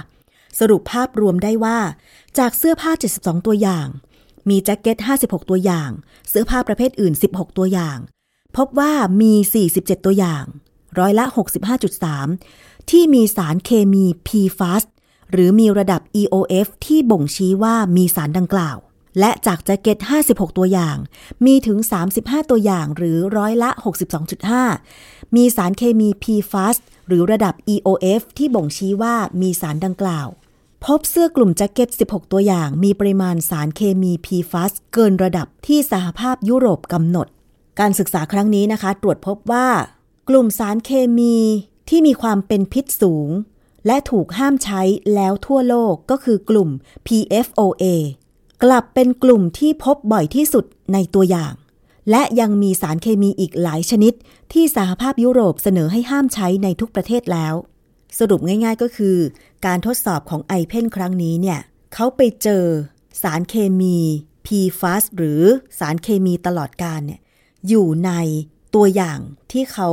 [0.60, 1.78] สรุปภาพรวมได้ว่า
[2.38, 3.88] จากเสื้อผ้า 72 ตัวอย่าง
[4.50, 5.90] มีแจ็คเก็ต 56 ตัวอย่าง
[6.30, 7.98] เสื้อผ้าประเภทอื่น 16 ตัวอย่าง
[8.58, 9.34] พบว่ามี
[9.70, 10.44] 47 ตัวอย่าง
[11.00, 11.26] ร้อยละ
[12.08, 14.84] 65.3 ที่มีสารเคมี PFAS
[15.34, 18.78] หรือมีระดับ EOF ที่บ่งชี้ว่ามีสารดังกล่าว
[19.20, 19.98] และจากแจ็คเก็ต
[20.30, 20.98] 56 ตัวอย่าง
[21.46, 21.78] มีถึง
[22.14, 23.70] 35 ตัวอย่างหรือร้อยละ
[24.54, 30.28] 62.5 มีสารเคมี PFAS หรือระดับ EOF ที่บ่งชี้ว่ามีสารดังกล่าว
[30.86, 37.28] พบเสื้อกลุ่มแจ็คเก็ต 16 ตัวอย่าง มีปริมาณสารเคมี PFAS เกินระดับที่สหภาพยุโรปกำหนด
[37.80, 39.68] การศึกษาครั้งนี้นะคะ ตรวจพบว่า
[40.30, 41.36] กลุ่มสารเคมี
[41.90, 43.30] ที่มีความเป็นพิษสูง
[43.88, 44.82] และถูกห้ามใช้
[45.16, 46.70] แล้วทั่วโลกก็คือกลุ่ม
[47.08, 47.86] PFOA
[48.64, 51.54] กลับเป็นกลุ่มที่พบบ่อยที่สุดในตัวอย่าง
[52.10, 54.14] และยังมีสารเคมีอีกหลายชนิด
[54.54, 57.54] ที่สหภาพยุโรปเสนอให้ห้ามใช้ในทุกประเทศแล้ว
[58.20, 59.18] สรุปง่ายๆก็คือ
[59.66, 61.60] การทดสอบของไอเพนครั้งนี้เนี่ย
[61.94, 62.66] เขาไปเจอ
[63.22, 63.98] สารเคมี
[64.46, 65.42] PFAS หรือ
[65.80, 67.22] สารเคมีตลอดการเนี่ย
[67.68, 68.12] อยู่ใน
[68.76, 69.20] ตัวอย่าง
[69.52, 69.90] ที่เขา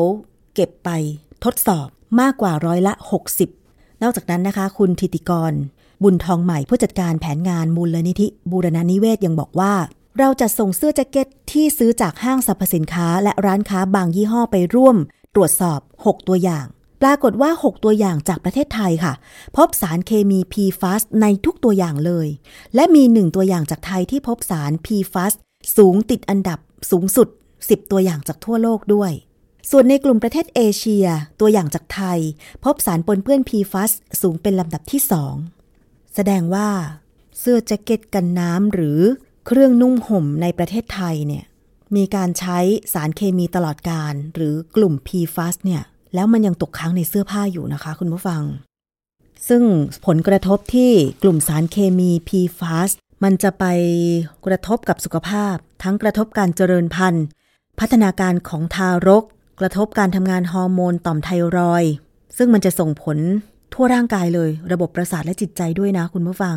[0.54, 0.90] เก็บไป
[1.44, 1.88] ทดสอบ
[2.20, 2.94] มากกว่าร้อยละ
[3.32, 3.59] 60
[4.02, 5.52] นอกจากนั้นนะคะ คุณธิติกร
[6.02, 9.74] บุญทองใหม่ผู้จัดการแผนงานมูลลนิธิ บูรณานิเวศยังบอกว่า
[10.18, 14.96] เราจะส่งเสื้อแจ็คเก็ตที่ซื้อจากห้างสรรพสินค้า และร้านค้าบางยี่ห้อไปร่วม
[15.34, 16.66] ตรวจสอบ 6 ตัวอย่าง
[17.02, 19.12] ปรากฏว่า 6 ตัวอย่างจากประเทศไทยค่ะ
[19.56, 22.28] พบสารเคมี PFAS ในทุกตัวอย่างเลย
[22.74, 25.32] และมีหนึ่งตัวอย่างจากไทยที่พบสาร PFAS
[25.76, 26.58] สูงติดอันดับ
[26.90, 29.12] สูงสุด 10 ตัวอย่างจากทั่วโลกด้วย
[29.70, 31.06] ส่วนในกลุ่มประเทศเอเชีย
[31.40, 32.18] ตัวอย่างจากไทย
[32.64, 35.34] พบสารปนเปื้อน PFAS สูงเป็นลำดับที่สอง
[36.14, 36.68] แสดงว่า
[37.38, 39.00] เสื้อแจ็คเก็ตกันน้ำหรือ
[39.46, 41.44] เครื่องนุ่งห่มในประเทศไทยเนี่ย
[41.96, 42.58] มีการใช้
[42.92, 45.82] สารเคมีตลอดการหรือกลุ่ม PFAS เนี่ย
[46.14, 48.42] แล้วมันยังตกค้างในเสื้อผ้าอยู่นะคะคุณผู้ฟัง
[49.48, 49.62] ซึ่ง
[50.06, 50.92] ผลกระทบที่
[51.22, 52.90] กลุ่มสารเคมี PFAS
[53.24, 53.64] มันจะไป
[54.46, 57.26] กระทบกับสุขภาพ ทั้งกระทบการเจริญพันธุ์
[57.78, 59.24] พัฒนาการของทารก
[59.60, 61.84] กระทบการทำงานฮอร์โมนต่อมไทรอย
[62.36, 63.18] ซึ่งมันจะส่งผล
[63.72, 66.56] ทั่วร่างกายเลย ระบบประสาทและจิตใจด้วยนะคุณผู้ฟัง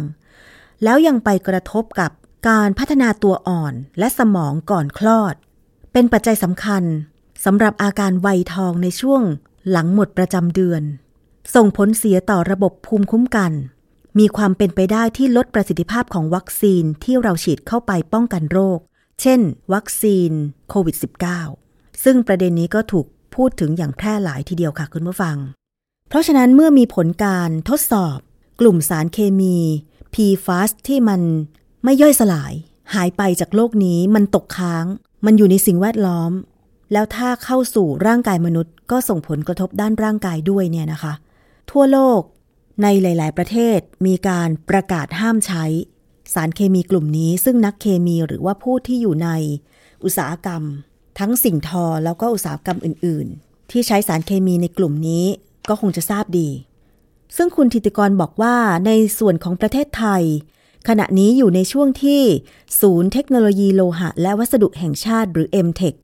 [0.83, 2.11] แล้วยังไปกระทบกับ
[2.49, 5.35] การพัฒนาตัวอ่อนและสมองก่อนคลอด
[5.93, 6.83] เป็นปัจจัยสำคัญ
[7.45, 9.21] สำหรับอาการไวยทองในช่วง
[9.69, 10.83] หลังหมดประจำเดือน
[11.55, 13.51] ส่งผลเสียต่อระบบภูมิคุ้มกัน
[14.19, 18.79] มีความเป็นไปได้ที่ลดประสิทธิภาพของวัคซีนที่เราฉีดเข้าไปป้องกันโรค
[19.21, 19.39] เช่น
[19.73, 20.31] วัคซีน
[20.69, 21.62] โควิด -19
[22.03, 25.37] ซึ่งประเด็นนี้ก็ถูกพูดถึงอย่างแพร่หลายทีเดียวค่ะคุณผู้ฟัง
[26.09, 28.17] เพราะฉะนั้นเมื่อมีผลการทดสอบ
[28.59, 29.57] กลุ่มสารเคมี
[30.13, 31.21] PFAS ที่มัน
[31.83, 32.53] ไม่ย่อยสลาย
[32.93, 34.85] หายไปจากโลกนี้มันตกค้าง
[35.25, 36.31] มันอยู่ในสิ่งแวดล้อม
[36.91, 41.13] แล้วถ้าเข้าสู่ร่างกายมนุษย์ ก็ส่งผลกระทบด้านร่างกายด้วยเนี่ยนะคะ
[41.71, 42.21] ทั่วโลก
[42.83, 45.65] ในหลาย ๆ ประเทศมีการประกาศห้ามใช้
[46.33, 49.29] สารเคมีกลุ่มนี้ ซึ่งนักเคมีหรือว่าผู้ที่อยู่ใน
[50.03, 50.63] อุตสาหกรรม
[51.19, 55.25] ทั้งสิ่งทอแล้วก็อุตสาหกรรมอื่น ๆ ที่ใช้สารเคมีในกลุ่มนี้
[55.69, 56.49] ก็คงจะทราบดี
[57.35, 60.23] ซึ่งคุณธิติกรบอกว่าในส่วนของประเทศไทย
[60.87, 62.21] ขณะนี้อยู่ในช่วงที่
[62.81, 65.95] ศูนย์เทคโนโลยีโลหะ และวัสดุแห่งชาติหรือ MTech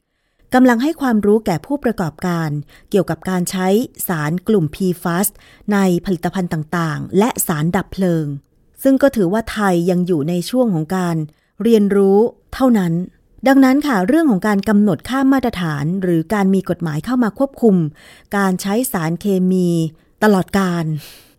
[0.54, 2.50] กำลังให้ความรู้แก่ผู้ประกอบการ
[2.90, 3.68] เกี่ยวกับการใช้
[4.08, 5.28] สารกลุ่ม PFAS
[5.74, 8.26] ในผลิตภัณฑ์ต่างๆ และสารดับเพลิง
[8.84, 11.16] ซึ่งก็ถือว่าไทยยังอยู่ในช่วงของการ
[11.64, 12.18] เรียนรู้
[12.54, 12.94] เท่านั้น
[13.48, 17.76] ดังนั้นค่ะเรื่องของการกำหนดค่ามาตรฐาน หรือการมีกฎหมายเข้ามาควบคุม
[18.38, 19.70] การใช้สารเคมี
[20.24, 20.84] ตลอดการ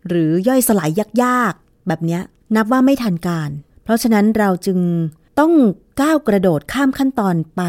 [0.07, 0.89] หรือย่อยสลาย
[1.23, 2.19] ยากๆ แบบนี้
[2.55, 3.49] นับว่าไม่ทันการ
[3.83, 4.79] เพราะฉะนั้นเราจึง
[5.39, 5.53] ต้อง
[6.01, 7.61] ก้าวกระโดดข้ามขั้นตอนไป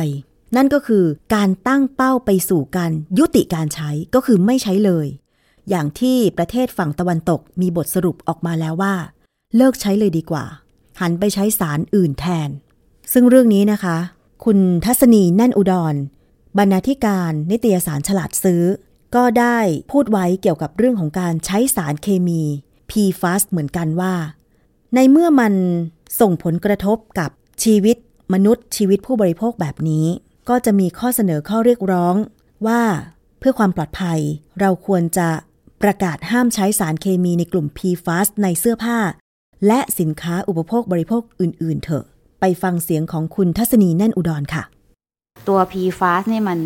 [0.57, 5.07] นั่นก็คือการตั้งเป้าไปสู่การยุติการใช้ก็คือไม่ใช้เลย
[5.69, 8.95] อย่างที่ประเทศฝั่งตะวันตกมีบทสรุปออกมาแล้วว่า
[9.57, 10.45] เลิกใช้เลยดีกว่า
[11.01, 12.49] หันไปใช้สารอื่นแทน
[13.13, 13.97] ซึ่งเรื่องนี้นะคะ
[14.45, 15.95] คุณทัศนีแน่นอุดร
[16.59, 18.63] บรรณาธิการนิตยสารฉลาดซื้อ
[19.15, 19.59] ก็ได้
[19.91, 22.43] พูดไว้เกี่ยวกับเรื่องของการใช้สารเคมี
[22.91, 24.15] PFAS เหมือนกันว่า
[24.95, 25.55] ในเมื่อมัน
[26.21, 27.31] ส่งผลกระทบกับ
[27.65, 27.97] ชีวิต
[28.33, 30.07] มนุษย์ชีวิตผู้บริโภคแบบนี้
[30.49, 32.15] ก็จะมีข้อเสนอข้อเรียกร้อง
[32.67, 32.83] ว่า
[33.39, 34.21] เพื่อความปลอดภัย
[34.61, 35.29] เราควรจะ
[35.83, 38.99] ประกาศห้ามใช้สารเคมีในกลุ่ม PFAS ในเสื้อผ้า
[39.67, 42.05] และสินค้าอุปโภคบริโภคอื่น ๆ เถอะ
[42.45, 44.63] ไปฟังเสียงของคุณทัศนีแน่นอุดรค่ะ
[45.49, 46.59] ตัว PFAS เนี่ยมัน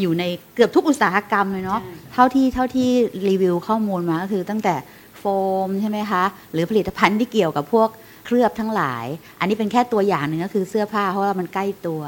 [0.00, 1.80] อยู่ในเกือบทุกอุตสาหกรรมเลยเนาะ
[2.12, 2.88] เท่าที่เท่าที่
[3.28, 4.74] รีวิวข้อมูลมาก็คือตั้งแต่
[5.18, 5.24] โฟ
[5.66, 7.88] มใช่ไหมคะ หรือผลิตภัณฑ์ที่เกี่ยวกับพวก
[8.24, 9.04] เคลือบทั้งหลาย
[9.40, 12.00] อันนี้เป็นแค่ตัวอย่างหนึ่งก็คือเสื้อผ้าเพราะว่ามันใกล้ตัว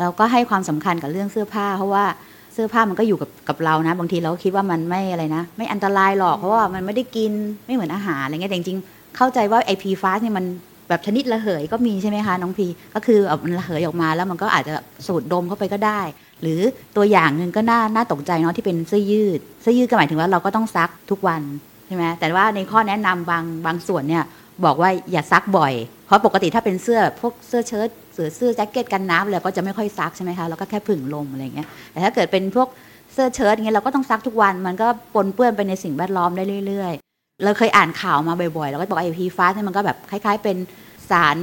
[0.00, 2.04] เราก็ให้ความสำคัญกับเรื่องเสื้อผ้า เพราะว่า
[2.52, 7.32] เสื้อผ้ามันก็อยู่กับกับเรานะ บางทีเราคิดว่ามันไม่อะไรนะ ไม่อันตรายหรอกเพราะว่ามันไม่ได้กิน
[7.66, 10.44] ไม่เหมือนอาหารอะไรเงี้ยแต่จริงๆเข้าใจว่าไอพีฟาสเนี่ยมัน
[10.88, 14.74] แบบชนิดระเหยก็มีใช่ไหมคะน้องพีก็คือมันระเหยออกมาแล้วมันก็อาจจะ
[15.06, 16.00] สูดดมเข้าไปก็ได้
[16.42, 16.60] หรือ
[16.96, 21.42] ตัวอย่างหนึ่งก็น่าน่าตกใจเนาะที่เป็นเสื้อยืดเสื้อยืดก็หมายถึงว่าเราก็ต้องซักทุกวัน
[21.86, 24.24] ใช่ไหมแต่ว่าในข้อแนะนำบางบางส่วนเนี่ย
[24.64, 25.72] บอกว่าอย่าซักบ่อย
[26.06, 32.68] เพราะปกติถ้าเป็นเสื้อพวกเสื้อเชิ้ตเสื้อเสื้อแจ็คเก็ตกันน้ำอะไรก็จะไม่ค่อยซักใช่ไหมคะเราก็แค่ผึ่งลมอะไรเงี้ยแต่ถ้าเกิดเป็นพวก
[33.12, 36.94] เสื้อเชิ้ตเงี้ยเราก็ต้องซักทุกวันมันก็ปนเปื้อนไปในสิ่งแวดล้อมได้เรื่อย
[37.42, 40.56] เราเคยอ่านข่าวมาบ่อยๆเราก็บอกไอพีฟ้าเนี่ยมันก็แบบคล้ายๆ เป็น
[41.10, 41.36] สาร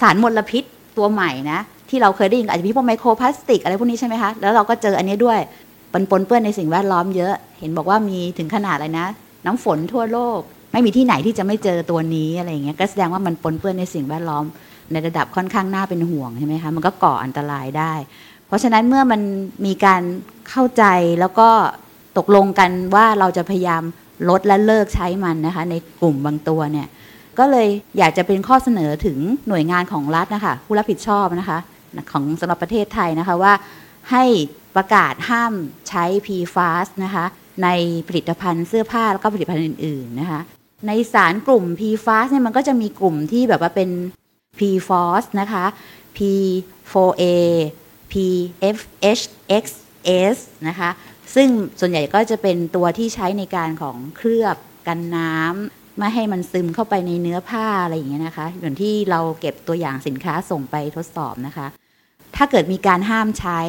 [0.00, 0.64] สารมลพิษ
[0.98, 1.58] ตัวใหม่นะ
[1.90, 5.38] ที่เราเคยได้ยินอาจจะมีพวกไมโครพลาสติกอะไรพวกนี้ใช่ไหมคะแล้วเราก็เจออันนี้ด้วย
[5.92, 9.06] ปนปนเปื้อนในสิ่งแวดล้อมเยอะ เห็นบอกว่ามีถึงขนาดอะไรนะ
[9.46, 10.40] น้ำฝนทั่วโลก
[10.72, 14.44] ไม่มีที่ไหนที่จะไม่เจอตัวนี้อะไรอย่างเงี้ยก็แสดงว่ามันปนเปื้อนในสิ่งแวดล้อม
[14.92, 17.92] ในระดับค่อนข้างน่าเป็นห่วงใช่ไหมคะมันก็ก่ออันตรายได้
[18.46, 19.20] เพราะฉะนั้นเมื่อมัน
[19.66, 20.02] มีการ
[20.48, 20.84] เข้าใจ
[21.20, 21.48] แล้วก็
[22.18, 23.82] ตกลงกันว่าเราจะพยายาม
[24.28, 26.86] ลดและเลิกใช้มันนะคะ ในกลุ่มบางตัวเนี่ย
[27.38, 31.58] ก็เลยอยากจะเป็นข้อเสนอถึงหน่วยงานของรัฐนะคะผู้รับผิดชอบนะคะ
[32.12, 33.52] ของสำหรับประเทศไทยนะคะว่า
[34.12, 34.24] ให้
[34.76, 35.52] ประกาศห้าม
[35.88, 37.24] ใช้ PFAS นะคะ
[37.62, 37.68] ใน
[38.08, 40.40] ผลิตภัณฑ์เสื้อผ้าแล้วก็ผลิตภัณฑ์อื่นๆนะคะ
[40.86, 43.90] ในสารกลุ่ม PFAS เนี่ยมันก็จะมีกลุ่มที่แบบว่าเป็น
[44.58, 45.64] PFOS นะคะ
[46.16, 47.24] P4A
[48.12, 50.36] PFHXS
[50.68, 50.88] นะคะ
[51.34, 51.48] ซึ่ง
[51.80, 61.66] ส่วนใหญ่ก็จะเป็นตัวที่ใช้ในการของเคลือบกันน้ำไม่ให้มันซึมเข้าไปในเนื้อผ้าอะไรอย่างเงี้ยนะคะอย่างที่เราเก็บตัวอย่างสินค้าส่งไปทดสอบนะคะ
[62.36, 63.60] ถ้าเกิดมีการห้ามใช้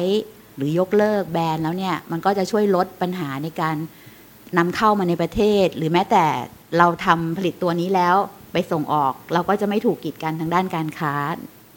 [0.56, 3.76] หรือยกเลิกแบนแล้วเนี่ย มันก็จะช่วยลดปัญหาในการ
[4.58, 6.24] นำเข้ามาในประเทศ หรือแม้แต่
[6.78, 8.16] เราทำผลิตตัวนี้แล้ว
[8.52, 11.14] ไปส่งออก เราก็จะไม่ถูกกีดกันทางด้านการค้า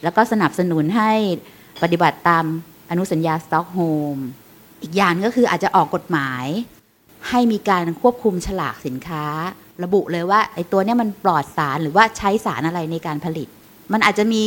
[0.02, 1.12] แล้วก็สนับสนุนให้
[1.82, 2.44] ปฏิบัติตาม
[2.90, 3.80] อนุสัญญาสต็อกโฮ
[4.14, 4.18] ม
[4.82, 6.44] อีกอย่างก็คืออาจจะออกกฎหมาย
[7.28, 9.24] ให้มีการควบคุมฉลากสินค้า
[9.84, 13.48] ระบุเลยว่าไอ้ตัวเนี้ยมันปลอดสารหรือว่าใช้สารอะไรในการผลิต
[13.92, 14.42] มันอาจจะมี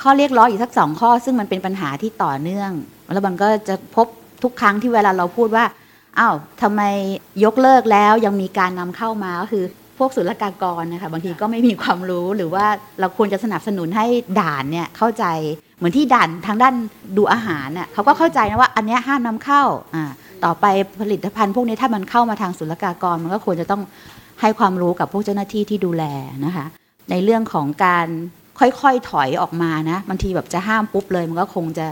[0.00, 2.70] ข้อเรียกร้องอีกสักสองข้อ ซึ่งมันเป็นปัญหาที่ต่อเนื่อง
[3.12, 4.06] แล้วมันก็จะพบ
[4.42, 5.64] ทุกครั้งที่เวลาเราพูดว่า
[6.18, 6.82] อ้าวทำไม
[7.44, 9.64] ยกเลิกแล้วยังมีการนำเข้ามาก็คือ
[9.98, 12.66] พวกศุลกากรนะคะบางทีก็ไม่มีความรู้หรือว่า
[13.00, 14.06] เราควรจะสนับสนุนให้
[14.40, 15.24] ด่านเนี่ยเข้าใจ
[15.80, 16.74] เหมือนที่ด่านทางด้าน
[17.16, 19.62] ดูอาหารเน่ยเขาก็เข้าใจนะว่าอันนี้ห้ามนำเข้า
[19.94, 20.04] อ่า
[20.44, 20.66] ต่อไป
[21.00, 23.82] ผลิตภัณฑ์พวกนี้ถ้ามันเข้ามาทางศุลกากร มันก็ควรจะต้อง
[24.40, 26.04] ให้ความรู้กับพวกเจ้าหน้าที่ที่ดูแล
[26.44, 26.66] นะคะ
[27.10, 28.06] ในเรื่องของการ
[28.58, 31.86] ค่อยๆถอยออกมานะบางทีแบบจะห้ามปุ๊บเลย มันก็คงจะ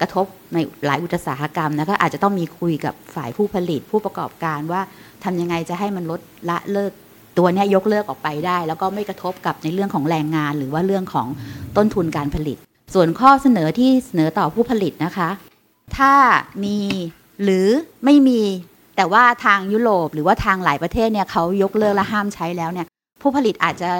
[0.00, 4.80] กระทบในหลายอุตสาหกรรมนะก็อาจจะต้องมีคุยกับฝ่ายผู้ผลิตผู้ประกอบการว่า
[5.24, 6.20] ทำยังไงจะให้มันลด
[6.50, 6.92] ละเลิก
[7.38, 11.26] ตัวนี้ยกเลิกออกไปได้ แล้วก็ไม่กระทบกับในเรื่องของแรงงาน หรือว่าเรื่องของ
[11.76, 12.58] ต้นทุนการผลิต
[12.94, 15.28] ส่วนข้อเสนอที่เสนอต่อผู้ผลิตนะคะ
[15.98, 16.14] ถ้า
[16.64, 16.78] มี
[17.42, 17.68] หรือ
[18.04, 18.42] ไม่มี
[18.96, 22.86] แต่ว่าทางยุโรปหรือว่าทางหลายประเทศเนี่ยเขายกเลิกและห้ามใช้แล้วเนี่ย
[23.22, 23.90] ผู้ผลิตอาจจะ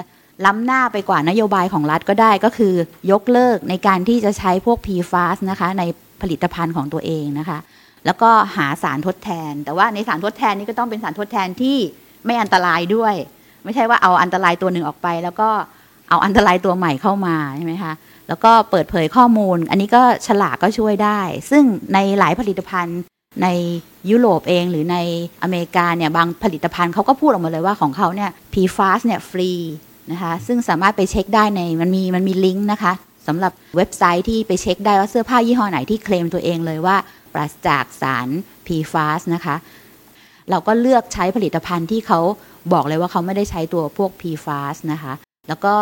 [0.45, 2.73] ล้ำหน้าไปกว่านโยบายของรัฐก็ได้ก็คือ
[3.11, 5.83] ยกเลิกในการที่จะใช้พวก PFAS นะคะใน
[6.21, 7.59] ผลิตภัณฑ์ของตัวเองนะคะ
[8.05, 11.77] แล้วก็หาสารทดแทน แต่ว่าในสารทดแทนนี้ก็ต้องเป็นสารทดแทนที่
[12.25, 13.15] ไม่อันตรายด้วย
[13.63, 15.49] ไม่ใช่ว่าเอาอันตรายตัวหนึ่งออกไป แล้วก็
[16.09, 17.93] เอาอันตรายตัวใหม่เข้ามาใช่ไหมคะ
[18.27, 21.19] แล้วก็เปิดเผยข้อมูล อันนี้ก็ฉลากก็ช่วยได้
[21.51, 22.99] ซึ่งในหลายผลิตภัณฑ์
[23.43, 23.47] ใน
[24.09, 24.97] ยุโรปเองหรือใน
[25.43, 29.51] อเมริกาเนี่ยบางผลิตภัณฑ์เขาก็พูดออกมาเลยว่าของเขาเนี่ย PFAS เนี่ยฟรี
[30.11, 32.93] นะคะซึ่งสามารถไปเช็คได้ในมันมีมันมีลิงก์นะคะ
[33.27, 36.95] สำหรับเว็บไซต์ที่ไปเช็คได้ว่าเสื้อผ้ายี่ห้อไหนที่เคลมตัวเองเลยว่า
[37.33, 38.27] ปราศจากสาร
[38.65, 39.55] PFAS นะคะ
[40.49, 42.19] เราก็เลือกใช้ผลิตภัณฑ์ที่เขา
[42.73, 45.13] บอกเลยว่าเขาไม่ได้ใช้ตัวพวก PFAS นะคะ
[45.47, 45.75] แล้วก็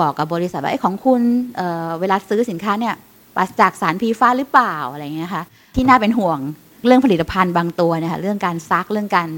[0.00, 1.22] บอกกับบริษัทว่าไอ้ของคุณ
[1.56, 2.94] เเวลาซื้อสินค้าเนี่ย
[3.36, 6.38] ปราศจากสาร PFAS หรือเปล่าอะไรเงี้ยคะที่น่าเป็นห่วง
[6.86, 9.28] เรื่องผลิตภัณฑ์บางตัวเนี่ยค่ะเรื่องการซักเรื่องการ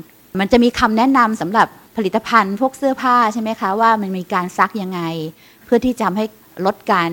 [0.40, 5.00] มันจะมีคำแนะนำสำหรับผลิตภัณฑ์พวกเสื้อผ้าใช่ไหมคะว่ามันมีการซักยังไง
[5.64, 6.24] เพื่อที่จะให้
[6.66, 7.10] ลดการ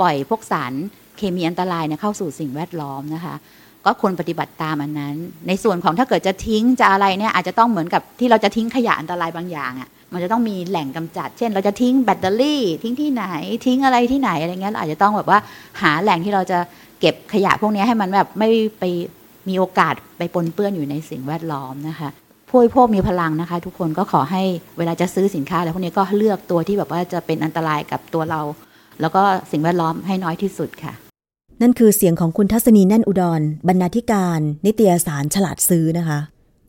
[0.00, 0.72] ปล่อยพวกสาร
[1.16, 3.34] เคมีอันตรายเนี่ยเข้าสู่สิ่งแวดล้อมนะคะ
[3.86, 5.16] ก็ควรปฏิบัติตามอันนั้น
[5.48, 13.24] ในส่วนของถ้าเกิดจะทิ้งจะอะไรเนี่ยอาจจะต้องเหมือนกับที่เราจะทิ้งขยะอันตรายบางอย่างอะ่ะ มันจะต้องมีแหล่งกำจัด เช่น เราจะทิ้งแบตเตอรี่ ทิ้งที่ไหน
[13.66, 15.38] ทิ้งอะไรที่ไหนอะไรเงี้ยเราอาจจะต้องแบบว่า
[15.82, 16.58] หาแหล่งที่เราจะ
[17.00, 18.48] เก็บขยะพวกนี้ให้มันแบบไม่
[18.78, 18.84] ไป
[19.48, 22.08] มีโอกาสไปปนเปื้อนอยู่ในสิ่งแวดล้อมนะคะ
[22.48, 24.42] ผู้บริโภคมีพลังนะคะ ทุกคนก็ขอให้
[24.78, 28.40] เวลาจะซื้อสินค้าอะไรพวกนี้ก็เลือกตัวที่แบบว่าจะเป็นอันตรายกับตัวเรา
[29.00, 30.92] แล้วก็สิ่งแวดล้อมให้น้อยที่สุดค่ะ
[31.62, 36.18] นั่นคือเสียงของคุณทัศนีแน่นอุดรบรรณาธิการ นิตยสารฉลาดซื้อนะคะ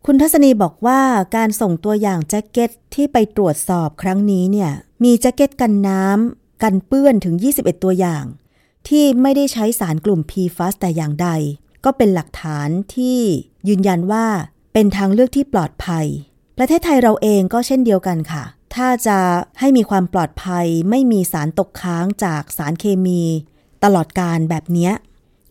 [0.07, 1.01] คุณทัศนีบอกว่า
[1.35, 4.71] การส่งตัวอย่างแจ็คเก็ตที่ไปตรวจสอบครั้งนี้เนี่ย
[5.03, 8.23] มีแจ็คเก็ตกันน้ำกันเปื้อนถึง 21 ตัวอย่าง
[8.87, 11.29] ที่ไม่ได้ใช้สารกลุ่ม PFAS แต่อย่างใด
[11.85, 13.19] ก็เป็นหลักฐานที่
[13.67, 14.25] ยืนยันว่า
[14.73, 16.05] เป็นทางเลือกที่ปลอดภัย
[16.57, 18.43] ประเทศไทยเราเองก็เช่นเดียวกันค่ะ
[18.75, 19.17] ถ้าจะ
[19.59, 23.21] ให้มีความปลอดภัยไม่มีสารตกค้างจากสารเคมี
[23.83, 24.91] ตลอดการแบบนี้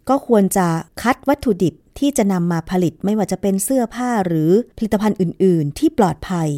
[0.09, 0.67] ก็ควรจะ
[1.03, 6.49] คัดวัตถุดิบ ที่จะนำมาผลิตไม่ว่าจะเป็นเสื้อผ้าหรือผลิตภัณฑ์อื่น ๆ ที่ปลอดภัย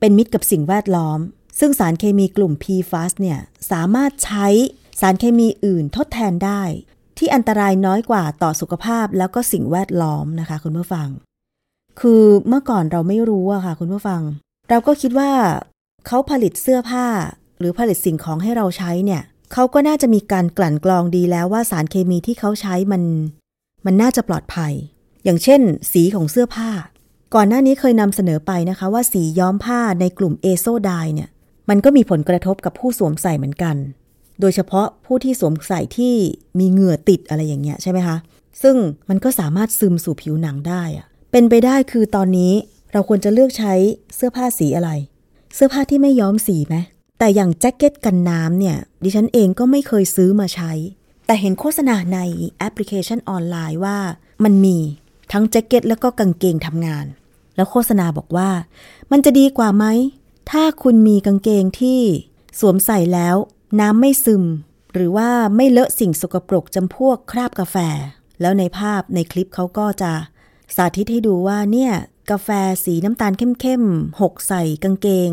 [0.00, 1.18] เป็นมิตรกับสิ่งแวดล้อม
[1.58, 3.38] ซึ่งสารเคมีกลุ่ม PFAS เนี่ย
[3.70, 4.46] สามารถใช้
[5.00, 6.62] สารเคมีอื่นทดแทนได้
[7.18, 11.08] ที่อันตรายน้อยกว่าต่อสุขภาพแล้วก็สิ่งแวดล้อมนะคะ คุณผู้ฟัง
[12.00, 14.22] คือเมื่อก่อนเราไม่รู้อะค่ะ คุณผู้ฟัง
[14.70, 15.30] เราก็คิดว่า
[16.06, 17.06] เขาผลิตเสื้อผ้า
[17.58, 19.22] หรือผลิตสิ่งของให้เราใช้เนี่ย
[19.52, 23.02] เขาก็น่าจะมีการกลั่นกรองดีแล้วว่าสารเคมีที่เขาใช้มัน
[23.86, 24.72] มันน่าจะปลอดภัย
[25.24, 25.60] อย่างเช่น
[25.92, 26.70] สีของเสื้อผ้า
[27.34, 31.28] ก่อนหน้านี้เคยนำเสนอไปนะคะว่าสีย้อมผ้าในกลุ่มเอโซไดเนี่ย
[31.68, 33.76] มันก็มีผลกระทบกับผู้สวมใส่เหมือนกัน
[34.40, 36.14] โดยเฉพาะผู้ที่สวมใส่ที่
[36.58, 38.16] มีเหงื่อติดอะไรอย่างเงี้ยใช่ไหมคะ
[38.62, 38.76] ซึ่ง
[39.08, 42.52] มันก็สามารถซึมสู่ผิวหนังได้อะเป็นไปได้คือตอนนี้
[42.92, 43.74] เราควรจะเลือกใช้
[44.14, 44.90] เสื้อผ้าสีอะไร
[45.54, 46.76] เสื้อผ้าที่ไม่ย้อมสีไหม
[47.18, 50.72] แต่อย่างแจ็คเก็ตกันน้ำเนี่ย ดิฉันเองก็ไม่เคยซื้อมาใช้
[51.30, 52.20] แต่เห็นโฆษณาใน
[52.58, 53.98] แอปพลิเคชันออนไลน์ว่า
[54.44, 54.78] มันมี
[55.32, 57.06] ทั้งแจ็คเก็ตแล้วก็กางเกงทำงาน
[57.56, 58.50] แล้วโฆษณาบอกว่า
[59.12, 59.84] มันจะดีกว่าไหม
[60.50, 62.00] ถ้าคุณมีกางเกงที่
[62.60, 63.36] สวมใส่แล้ว
[63.80, 64.44] น้ำไม่ซึม
[64.92, 67.76] หรือว่าไม่เลอะสิ่งสกปรกจำพวกคราบกาแฟ
[68.40, 70.12] แล้วในภาพในคลิปเขาก็จะ
[70.76, 71.92] สาธิตให้ดูว่าเนี่ย
[72.30, 72.48] กาแฟ
[72.84, 75.30] สีน้ำตาลเข้มๆหกใส่กางเกง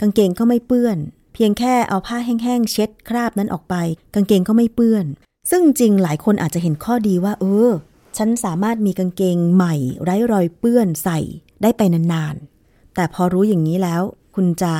[0.00, 0.98] กางเกงก็ไม่เปื้อน
[1.34, 3.74] เพียงแค่เอาผ้าแห้งๆเช็ดคราบนั้นออกไป
[4.14, 5.06] กางเกงก็ไม่เปื้อน
[5.50, 7.70] ซึ่งจริงหลายคนอาจจะเห็นข้อดีว่า เออ
[8.16, 11.18] ฉันสามารถมีกางเกงใหม่ ไร้รอยเปื้อนใส่
[11.62, 14.02] ได้ไปนานๆ แต่พอรู้อย่างนี้แล้ว
[14.34, 14.72] คุณจะ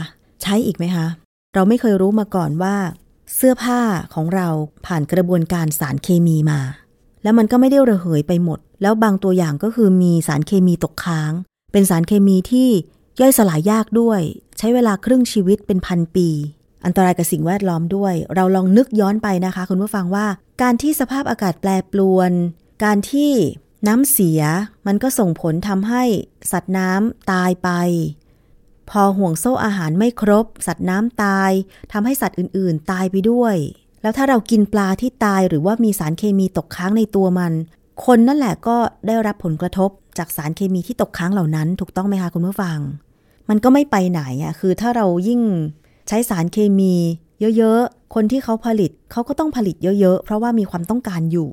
[0.42, 1.06] ใช้อีกไหมคะ
[1.54, 2.76] เราไม่เคยรู้มาก่อนว่า
[3.34, 3.80] เสื้อผ้า
[4.14, 4.48] ของเรา
[4.86, 6.60] ผ่านกระบวนการสารเคมีมา
[7.22, 11.32] แล้วมันก็ไม่ได้ระเหยไปหมด แล้วบางตัวอย่างก็คือมีสารเคมีตกค้าง
[11.72, 12.68] เป็นสารเคมีที่
[13.20, 14.20] ย่อยสลายยากด้วย
[14.58, 16.28] ใช้เวลาครึ่งชีวิตเป็นพันปี
[16.84, 20.26] อันตรายกับสิ่งแวดล้อมด้วย เราลองนึกย้อนไปนะคะ คุณผู้ฟังว่า
[20.62, 22.30] การที่สภาพอากาศแปรปรวน
[22.84, 23.32] การที่
[23.88, 24.40] น้ำเสีย
[24.86, 26.04] มันก็ส่งผลทำให้
[26.52, 27.70] สัตว์น้ำตายไป
[28.90, 31.50] พอห่วงโซ่อาหารไม่ครบ สัตว์น้ำตาย
[31.92, 33.56] ทำให้สัตว์อื่น ๆ ตายไปด้วย
[34.02, 37.52] แล้วถ้าเรากินปลาที่ตายหรือว่ามีสารเคมีตกค้างในตัวมัน
[38.04, 42.78] คนนั่นแหละก็ได้รับผลกระทบจากสารเคมีที่ตกค้างเหล่านั้น ถูกต้องไหมคะคุณผู้ฟัง
[43.48, 45.40] มันก็ไม่ไปไหนอะคือถ้าเรายิ่ง
[46.08, 46.94] ใช้สารเคมี
[47.56, 51.50] เยอะๆ คนที่เขาผลิตเขาก็ต้องผลิตเยอะๆ เพราะว่ามีความต้องการอยู่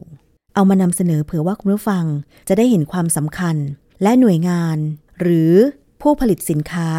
[0.55, 2.05] เอามานำเสนอเผื่อว่าคุณผู้ฟัง
[2.47, 3.55] จะได้เห็นความสำคัญ
[4.03, 4.77] และหน่วยงาน
[5.19, 5.53] หรือ
[6.01, 6.89] ผู้ผลิตสินค้า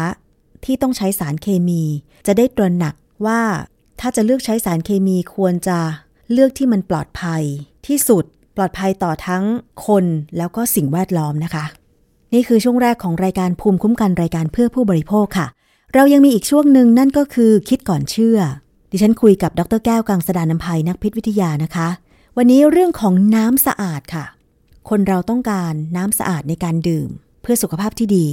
[0.65, 1.81] ที่ต้องใช้สารเคมี
[2.27, 3.41] จะได้ตระหนักว่า
[3.99, 5.79] ถ้าจะเลือกใช้สารเคมีควรจะ
[6.31, 7.43] เลือกที่มันปลอดภัย
[7.87, 8.23] ที่สุด
[8.55, 9.43] ปลอดภัยต่อทั้ง
[9.87, 10.05] คน
[10.37, 11.65] แล้วก็สิ่งแวดล้อมนะคะ
[12.33, 15.47] นี่คือช่วงแรกของรายการภูมิคุ้มกันรายการเพื่อผู้บริโภคค่ะ
[15.95, 18.39] เรายังมีอีกช่วงหนึ่งนั่นก็คือคิดก่อนเชื่อ
[18.91, 21.87] ดิฉันคุยกับดรแก้วกังสดานนภัยนักพิษวิทยานะคะ
[22.37, 24.25] วันนี้เรื่องของน้ำสะอาดค่ะ
[24.89, 27.09] คนเราต้องการน้ำสะอาดในการดื่ม
[27.41, 28.27] เพื่อสุขภาพที่ดี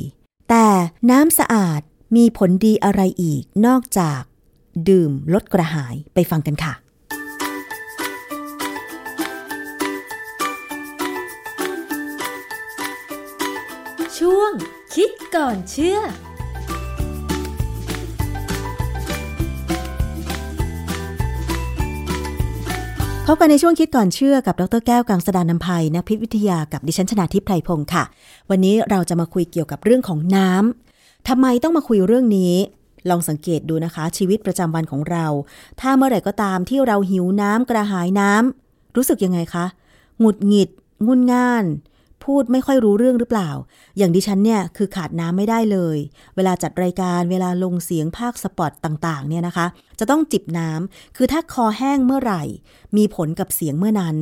[0.50, 0.66] แต่
[1.10, 1.80] น้ำสะอาด
[2.16, 4.20] มีผลดีอะไรอีกนอกจาก
[4.88, 6.74] ดื่มลดกระหายไปฟังกันค่ะ
[14.18, 14.52] ช่วง
[14.94, 16.00] คิดก่อนเชื่อ
[23.30, 28.04] พบกันในช่วงคิดก่อนเชื่อกับดรแก้วกังสดานนภัยนักพิษวิทยากับดิฉันชนาทิพไพรพงศ์ค่ะ
[28.50, 32.54] วันนี้เราจะมาคุยเกี่ยวกับเรื่องของน้ำทำไมต้องมาคุยเรื่องนี้
[33.08, 35.26] ลองสังเกตดูนะคะ ชีวิตประจำวันของเรา
[35.80, 39.66] ถ้าเมื่อไหร่ก็ตามที่เราหิวน้ำกระหายน้ำรู้สึกยังไงคะ
[40.20, 40.70] หงุดหงิด
[41.06, 41.64] งุนง่าน
[42.24, 43.50] พูดไม่ค่อยรู้เรื่องหรือเปล่า
[43.98, 45.96] อย่างดิฉันเนี่ยคือขาดน้ำไม่ได้เลย
[46.36, 49.66] เวลาจัดรายการเวลาลงเสียงภาคสปอตต่างๆเนี่ยนะคะ
[49.98, 52.42] จะต้องจิบน้ำคือถ้าคอแห้งเมื่อไหร่
[52.96, 54.16] มีผลกับเสียงเมื่อนั้น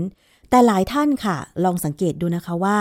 [0.51, 2.79] แต่หลายท่านค่ะ ลองสังเกตดูนะคะว่า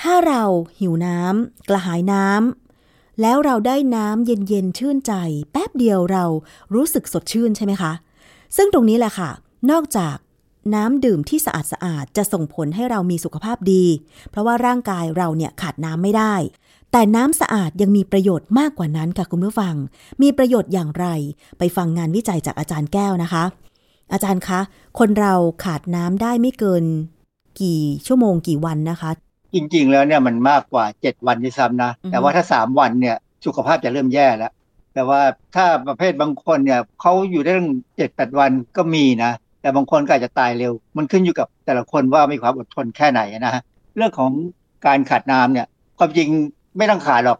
[0.00, 0.42] ถ้าเรา
[0.80, 5.12] หิวน้ำกระหายน้ำแล้วเราได้น้ำเย็นๆชื่นใจ
[5.52, 6.24] แป๊บเดียวเรา
[6.74, 7.92] รู้สึกสดชื่นใช่ไหมคะ
[8.56, 9.30] ซึ่งตรงนี้แหละค่ะ
[9.70, 10.16] นอกจาก
[10.74, 13.84] น้ำดื่มที่สะอาดสะอาดจะส่งผลให้เรามีสุขภาพดี
[14.30, 16.34] เพราะว่าร่างกายเราเนี่ยขาดน้ำไม่ได้
[16.92, 19.74] แต่น้ำสะอาดยังมีประโยชน์มากกว่านั้นค่ะคุณผู้ฟัง
[20.22, 21.06] มีประโยชน์อย่างไร
[21.58, 23.44] ไปฟังงานวิจัยจากอาจารย์แก้วนะคะ
[24.12, 24.60] อาจารย์คะ
[24.98, 26.84] คนเราขาดน้ำได้ไม่เกิน
[27.60, 29.10] กี่ชั่วโมงกี่วันนะคะ
[29.54, 34.52] จริงๆแล้วเนี่ยมันมากกว่า 7 วันที่ซ้ำนะอือฮึแต่ว่าถ้า 3 วันเนี่ยสุขภาพจะเริ่มแย่แล้ว
[34.94, 35.20] แต่ว่า
[35.54, 43.62] ถ้าประเภทบางคนเนี่ยเขาอยู่ได้ตั้งเจ็ดแปดวันก็มีนะ แต่บางคนก็อาจจะตายเร็ว มันขึ้นอยู่กับแต่ละคนว่ามีความอดทนแค่ไหนนะฮะ
[43.96, 44.30] เรื่องของ
[44.86, 45.66] การขาดน้ำเนี่ย
[45.98, 46.28] ความจริง
[46.76, 47.38] ไม่ต้องขาดหรอก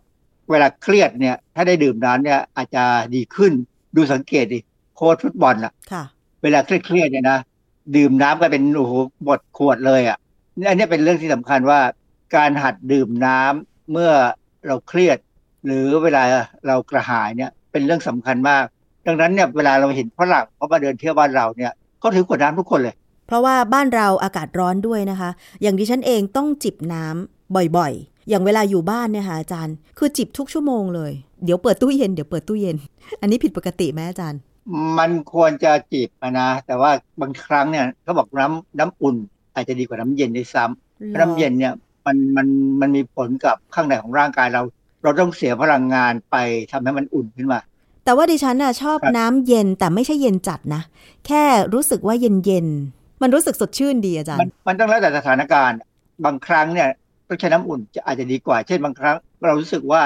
[0.51, 3.53] เวลาเครียดเนี่ย ถ้าได้ดื่มน้ำเนี่ยอาจจะดีขึ้น
[3.97, 4.61] ดูสังเกตดิ
[4.95, 6.05] โค้ชฟุตบอลอะค่ะ
[6.43, 7.39] เวลาเครียดๆเนี่ยนะ
[7.97, 8.93] ดื่มน้ำก็เป็นโอ้โห
[9.29, 10.19] บทขวดเลยอะ
[10.59, 11.81] นี่อันนี้เป็นเรื่องที่สำคัญว่า
[12.37, 14.11] การหัดดื่มน้ำเมื่อ
[14.67, 15.19] เราเครียด
[15.67, 16.23] หรือเวลา
[16.67, 18.65] เรากระหายเนี่ยเป็นเรื่องสำคัญมาก
[19.07, 22.95] ดังนั้นเนี่ยเวลาเราเห็นฝรั่งเขามาเดินเที่ยวบ้านเราเนี่ย เขาถือขวดน้ำทุกคนเลย
[23.27, 25.31] เพราะว่าบ้านเราอากาศร้อนด้วยนะคะ
[25.63, 31.13] อย่างดิฉันเองต้องจิบน้ำบ่อยๆ อย่างเวลาอยู่บ้านเนี่ยค่ะอาจารย์ คือจิบทุกชั่วโมงเลย
[31.45, 32.77] เดี๋ยวเปิดตู้เย็นเดี๋ยวเปิดตู้เย็น
[33.21, 34.41] อันนี้ผิดปกติไหมอาจารย์
[34.99, 39.17] มันควรจะจีบอะนะ แต่ว่าบางครั้งเนี่ยเขาบอกน้ำน้ำอุ่น
[39.55, 41.75] อาจจะดีกว่าน้ำเย็นด้วยซ้ำน้ำเย็นเนี่ย
[42.07, 42.47] มันมัน
[42.81, 44.63] มันมีผลกับข้างในของร่างกายเรา
[45.03, 46.37] เราต้องเสียพลังงานไป
[46.73, 47.61] ทำให้มันอุ่นขึ้นมา
[48.05, 50.83] แต่ว่าดิฉันน่ะชอบครับน้ำเย็นแต่ไม่ใช่เย็นจัดนะ
[51.27, 51.43] แค่
[51.75, 55.79] รู้สึกว่าเย็นเย็นๆมันรู้สึกสดชื่นดีอาจารมันย์ มันต้องแล้วแต่สถานการณ์
[56.25, 56.89] บางครั้งเนี่ย
[57.29, 59.17] ต้องใช้น้ำอุ่นจะอาจจะดีกว่า เช่นบางครั้ง
[59.47, 60.03] เรารู้สึกว่า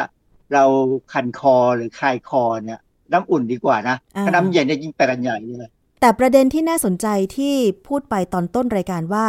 [0.52, 0.64] เรา
[1.12, 2.80] คันคอหรือคลายคอเนี่ย
[3.12, 7.06] น้ำอุ่นดีกว่านะอ่าถ้าน้ำเย็นเนี่ยยิ่งไปกันใหญ่เลยแต่ประเด็นที่น่าสนใจ
[7.36, 7.54] ที่
[7.86, 9.24] พูดไปตอนต้นรายการว่า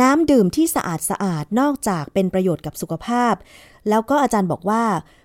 [0.00, 3.34] น้ำดื่มที่สะอาดสะอาดนอกจากเป็นประโยชน์กับสุขภาพ
[3.88, 4.82] แล้วก็อาจารย์บอกว่า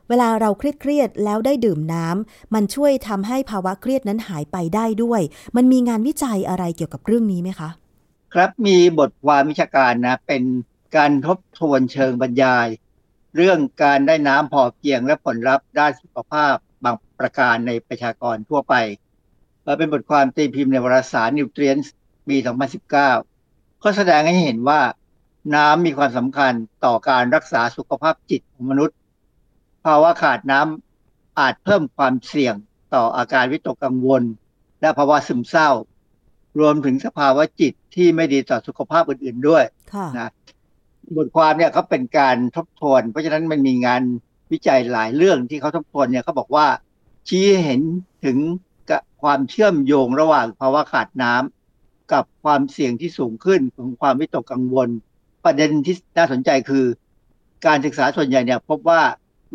[0.10, 5.22] เวลาเราเครียดๆแล้วได้ดื่มน้ำมันช่วยทำให้ภาวะเครียดนั้นหายไปได้ด้วย
[5.56, 7.70] มันมีงานวิจัยอะไรเกี่ยวกับเรื่องนี้ไหมคะ
[8.34, 10.43] ครับมีบทความวิชาการนะ เป็น
[10.95, 12.68] การทบทวนเชิงบรรยาย
[13.36, 18.74] เรื่องการได้น้ำพอเพียงและผลลัพธ์ด้านสุขภาพบางประการในประชากรทั่วไป
[19.64, 21.88] เอ่อเป็นบทความตีพิมพ์ในวารสาร Nutrients
[22.28, 22.38] ปี
[22.84, 24.82] 2019เขาแสดงให้เห็นว่า
[25.56, 26.53] น้ำมีความสำคัญ
[26.86, 28.97] ต่อการรักษาสุขภาพจิตของมนุษย์
[29.86, 32.55] ภาวะขาดน้ำอาจเพิ่มความเสี่ยง
[32.93, 34.23] ต่ออาการวิตกกังวล
[34.81, 35.69] และภาวะซึมเศร้า
[36.59, 39.63] รวมถึงสภาวะจิตที่ไม่ดีต่อสุขภาพอื่น ๆด้วย
[39.93, 40.31] ค่ะนะ
[41.17, 44.01] บทความเนี่ยเขาเป็นการทบทวน เพราะฉะนั้นมันมีงาน
[44.51, 46.67] วิจัยหลายเรื่องที่เขาทบทวนเนี่ยเขาบอกว่า
[47.27, 47.81] ชี้ให้เห็น
[48.25, 48.38] ถึง
[48.89, 54.89] กับความเชื่อมโยงระหว่างภาวะขาดน้ำกับความเสี่ยงที่สูงขึ้นของความวิตกกังวล
[55.45, 56.86] ประเด็นที่น่าสนใจคือ
[57.65, 59.01] การศึกษาส่วนใหญ่เนี่ย พบว่า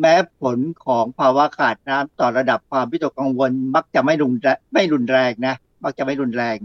[0.01, 6.57] แม้ผลของภาวะขาดน้ำต่อระดับความวิตกกังวล มักจะไม่รุนแรงไม่รุนแรงนะ มักจะไม่รุนแรง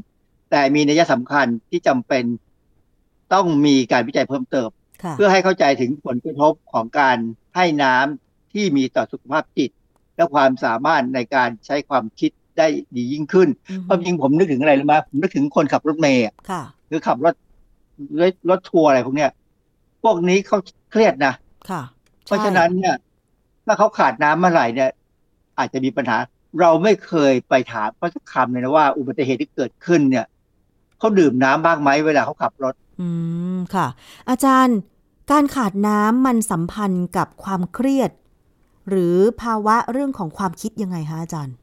[0.51, 2.23] แต่มีนัยสำคัญที่จำเป็น
[3.33, 4.69] ต้องมีการวิจัยเพิ่มเติม
[5.03, 7.17] ค่ะเพื่อให้เข้าใจถึงผลกระทบของการ
[7.55, 9.71] ให้น้ำที่มีต่อสุขภาพจิต
[10.15, 17.35] และความสามารถในการใช้ความคิดได้ดียิ่งขึ้นอือฮึความจริงผมนึกถึงอะไรรู้ไหมผมนึกถึงคนขับรถเมย์อะค่ะหรือขับรถ
[18.19, 19.31] รถรถทัวร์อะไรพวกเนี้ย
[20.03, 20.57] พวกนี้เขา
[20.91, 21.33] เครียดนะ
[21.69, 21.81] ค่ะ
[22.25, 22.95] เพราะฉะนั้นเนี่ย
[23.65, 24.89] ถ้าเขาขาดน้ำเมื่อไหร่เนี่ย
[25.57, 26.17] อาจจะมีปัญหา
[26.59, 30.25] เราไม่เคยไปถามเขาสักคำเลยนะว่า อุบัติเหตุที่เกิดขึ้นเนี่ย
[30.99, 33.07] เขาดื่มน้ำบ้างไหมเวลาเขาขับรถ อื
[33.55, 33.87] มค่ะ
[34.29, 34.77] อาจารย์
[35.31, 38.11] การขาดน้ำมันสัมพันธ์กับความเครียด
[38.89, 41.55] หรือภาวะเรื่องของความคิดยังไงคะอาจารย์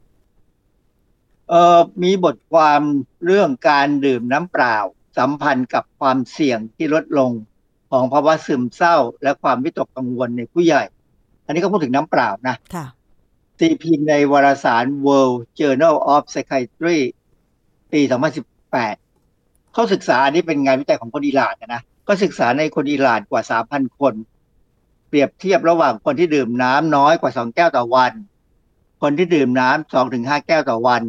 [1.49, 2.81] เอ่อมีบทความ
[3.25, 4.77] เรื่องการดื่มน้ำเปล่า
[5.17, 7.31] สัมพันธ์กับความเสี่ยงที่ลดลง
[7.91, 10.91] ของภาวะซึมเศร้า และความวิตกกังวลในผู้ใหญ่อั
[11.53, 12.85] นนี้ก็พูดถึงน้ำเปล่านะค่ะ
[13.59, 16.99] ตีพิมพ์ในวารสาร World Journal of Psychiatry
[17.91, 18.01] ปี
[18.67, 23.41] 2018 เขาศึกษาอันนี้เป็นงานวิจัยของคนอิหร่านนะ ก็ศึกษาในคนอิหร่านกว่า
[23.71, 24.13] 3,000 คน
[25.07, 28.11] เปรียบเทียบระหว่างคนที่ดื่มน้ำน้อยกว่า 2 แก้วต่อวัน
[29.01, 31.03] คนที่ดื่มน้ำ2ถึง5แก้วต่อวัน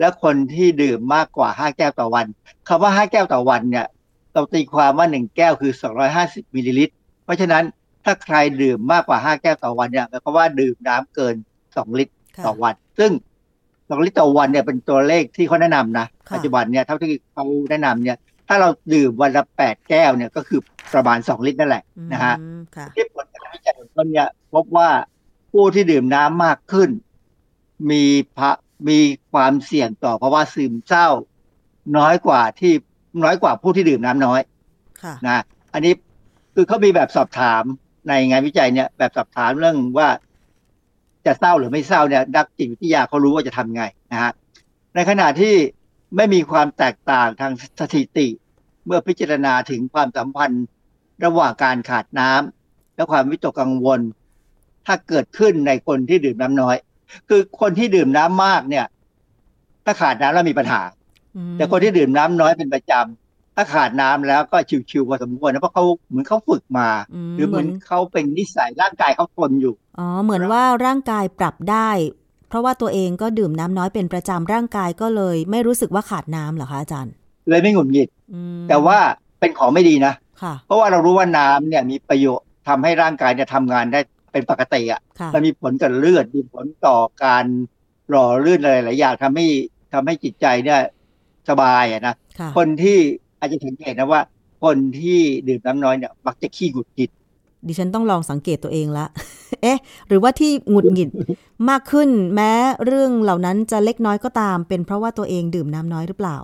[0.00, 2.26] และคนที่ดื่มมากกว่า5แก้วต่อวัน
[2.68, 3.86] คำว่า5แก้วต่อวันเนี่ย
[4.32, 5.72] เราตีความว่า1แก้วคือ
[6.14, 7.64] 250มิลลิลิตร เพราะฉะนั้น
[8.04, 11.34] ถ้าใครดื่มมากกว่า5แก้วต่อวันเนี่ยหมายความว่าดื่มน้ำเกิน
[11.66, 13.10] 2ลิตรค่ะต่อวัน ซึ่ง
[13.58, 18.16] 2ลิตรต่อวันเนี่ยเป็นตัวเลขที่เขาแนะนำนะค่ะปัจจุบันเนี่ยเท่าที่เขาแนะนำเนี่ย
[18.48, 20.60] ถ้าเราดื่มวันละ8แก้วเนี่ยก็คือ
[20.94, 24.88] ประมาณ2ลิตรนั่นแหละนะฮะอืมค่ะที่ผลการวิจัยของเขาเนี่ยพบว่า
[25.52, 26.90] ผู้ที่ดื่มน้ำมากขึ้น
[27.90, 28.04] มี
[28.38, 28.50] พะ
[28.88, 28.98] มี
[29.32, 31.08] ความเสี่ยงต่อภาวะซึมเศร้า
[31.96, 32.72] น้อยกว่าที่
[33.24, 34.40] น้อยกว่าผู้ที่ดื่มน้ำน้อย
[35.02, 35.42] ค่ะนะ
[35.72, 35.92] อันนี้
[36.54, 37.62] คือเขามีแบบสอบถาม
[38.08, 40.08] ในงานวิจัยเนี่ยแบบสอบถามเรื่องว่า
[41.26, 44.32] จะเศร้าหรือไม่เศร้าเนี่ยนักจิตวิทยาเขารู้ว่าจะทำไงนะฮะ
[44.94, 45.54] ในขณะที่
[46.16, 48.28] ไม่มีความแตกต่างทางสถิติ
[48.86, 50.64] เมื่อพิจารณาถึงความสัมพันธ์
[51.24, 54.00] ระหว่างการขาดน้ำและความวิตกกังวล
[54.86, 56.76] ถ้าเกิดขึ้นในคนที่ดื่มน้ำน้อย
[57.28, 58.86] คือคนที่ดื่มน้ำมากเนี่ย
[59.84, 60.82] ถ้าขาดน้ำแล้วมีปัญหา
[61.36, 63.23] อืมแต่คนที่ดื่มน้ำน้อยเป็นประจำ
[63.56, 64.56] ถ้าขาดน้ำแล้วก็
[64.90, 66.88] ชิวๆพอสมควรนะเพราะเขาเหมือนเขาฝึกมา
[67.32, 71.90] มหรือเหมือนเขาเป็นนิสัยร่างกายเขาทนอยู่อ๋อเหมือนว่าร่างกายปรับได้
[72.48, 77.12] เพราะว่าตัวเองก็ดื่มน้ำน้อยเป็นประจำร่างกายก็เลย ไม่รู้สึกว่าขาดน้ำเหรอคะอาจารย์
[77.48, 78.98] เลยไม่หงุดหงิดอืมแต่ว่า
[79.40, 84.00] เป็นของไม่ดีนะค่ะเพราะว่าเรารู้ว่าน้ำเนี่ยมีประโยชน์ทำให้ร่างกายเนี่ยทำงานได้
[84.32, 87.44] เป็นปกติอะค่ะมันมีผลกับเลือดมีผลต่อการ
[88.10, 89.46] หล่อลื่นอะไรหลายอย่างทำให้
[89.92, 90.80] ทำให้จิตใจเนี่ย
[91.48, 92.98] สบายอะนะค่ะคนที่
[93.40, 94.20] อาจจะสังเกตนะว่า
[94.62, 97.10] คนที่ดื่มน้ำน้อยเนี่ยมักจะขี้หงุดหงิด
[97.66, 99.06] ดิฉันต้องลองสังเกตตัวเองละ
[99.62, 99.78] เอ๊ะ
[100.08, 101.10] หรือว่าที่หงุดหงิด
[101.70, 102.52] มากขึ้นแม้
[102.86, 106.36] เรื่องเหล่านั้นจะเล็กน้อยก็ตาม เป็นเพราะว่าตัวเองดื่มน้ำน้อยหรือเปล่า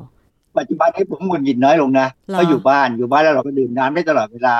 [0.58, 4.56] ปัจจุบันนี้ผมหงุดหงิดน้อยลงนะเหรอก็อยู่บ้านอยู่บ้านแล้วเราก็ดื่มน้ำได้ตลอดเวลา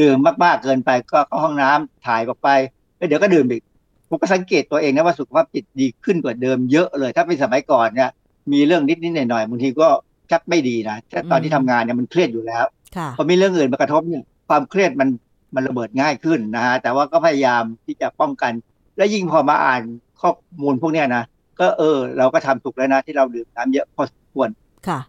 [0.00, 2.48] ดื่มมากๆเกินไปก็เข้าห้องน้ำถ่ายออกไป
[2.96, 3.62] แล้วเดี๋ยวก็ดื่มอีก
[4.08, 8.10] ผมก็สังเกตตัวเองนะว่าสุขภาพจิตดีขึ้นกว่าเดิมเยอะเลย ถ้าเป็นสมัยก่อนเนี่ย
[8.52, 9.88] มีเรื่องนิดๆหน่อยๆบางทีก็
[10.30, 12.64] ชักไม่ดีนะถ้าตอนที่ทำงานเนี่ยมันเครียดอยู่แล้ว
[12.96, 15.08] ค่ะพอมีเรื่องอื่นมากระทบเนี่ยความเครียดมัน
[15.54, 18.52] มันระเบิดง่ายขึ้นนะฮะแต่ว่าก็พยายามที่จะป้องกัน
[18.96, 19.82] และยิ่งพอมาอ่าน
[20.20, 20.30] ข้อ
[20.62, 21.24] มูลพวกเนี้ยนะ
[21.60, 24.48] ก็เออ เราก็ทำถูกแล้วนะที่เราดื่มน้ำเยอะพอสมควร
[24.88, 25.00] ค่ะ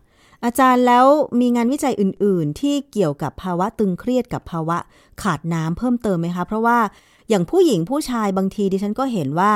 [0.43, 1.05] อาจารย์แล้ว
[1.39, 4.77] มีงานวิจัยอื่น ๆ ที่เกี่ยวกับภาวะตึงเครียดกับภาวะ
[5.23, 6.77] ขาดน้ำเพิ่มเติมไหมคะ เพราะว่า
[7.29, 9.51] อย่างผู้หญิงผู้ชายบางทีดิฉันก็เห็นว่า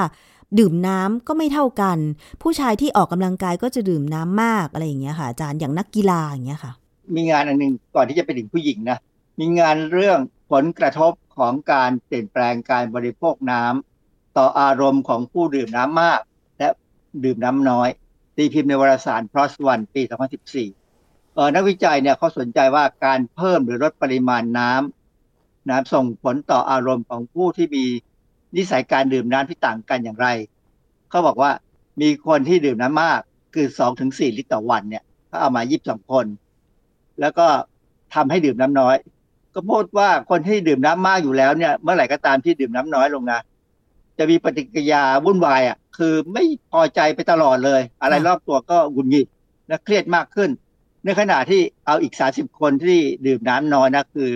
[0.59, 1.97] ดื่มน้ำก็ไม่เท่ากัน
[2.41, 6.73] ผู้ชายที่ออกกำลังกายก็จะดื่มน้ำมากอะไรอย่างเงี้ยค่ะอาจารย์อย่างนักกีฬาอย่างเงี้ยค่ะ
[7.15, 8.97] มีงานอันหนึ่งก่อนที่จะไปถึงผู้หญิงนะ
[9.39, 10.19] มีงานเรื่อง
[10.51, 16.19] ผลกระทบของการเปลี่ยนแปลงการบริโภคน้ำต่ออารมณ์ของผู้ดื่มน้ำมาก
[16.59, 16.67] และ
[17.23, 17.89] ดื่มน้ำน้อย
[18.37, 20.01] ตีพิมพ์ในวารสาร PLOS ONE ปี
[20.69, 27.85] 2014เออนักวิจัยเนี่ยเขาสนใจว่าการเพิ่มหรือลดปริมาณน้ำน้ำส่งผลต่ออารมณ์ของผู้ที่มี
[28.55, 30.27] นิสัยการดื่มน้ำที่ต่างกันอย่างไร
[31.09, 31.51] เขาบอกว่า
[32.01, 33.19] มีคนที่ดื่มน้ำมาก
[33.53, 33.67] คือ
[34.01, 36.25] 2-4ลิตรต่อวันเนี่ยเขาเอามา22คน
[37.19, 37.47] แล้วก็
[38.13, 38.95] ทำให้ดื่มน้ำน้อย
[39.53, 43.39] ก็พบว่าคนที่ดื่มน้ำมากอยู่แล้วเนี่ย เมื่อไหร่ก็ตามที่ดื่มน้ำน้อยลงนะ
[44.17, 49.27] จะมีปฏิกิริยาวุ่นวายอะ คือไม่พอใจไปตลอดเลย อะไรรอบตัวก็หงุดหงิด
[49.67, 50.49] และเครียดมากขึ้น
[51.05, 54.31] ในขณะที่เอาอีก30คนที่ดื่มน้ำน้อยนะคือ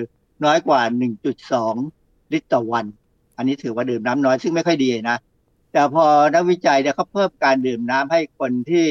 [0.46, 0.82] น้อยกว่า
[1.58, 2.86] 1.2ลิตรต่อวัน
[3.38, 5.18] อันนี้ถือว่าดื่มน้ำน้อยซึ่งไม่ค่อยดีนะ
[5.72, 8.88] แต่พอนักวิจัยเนี่ยเขาเพิ่มการดื่มน้ำให้คนที่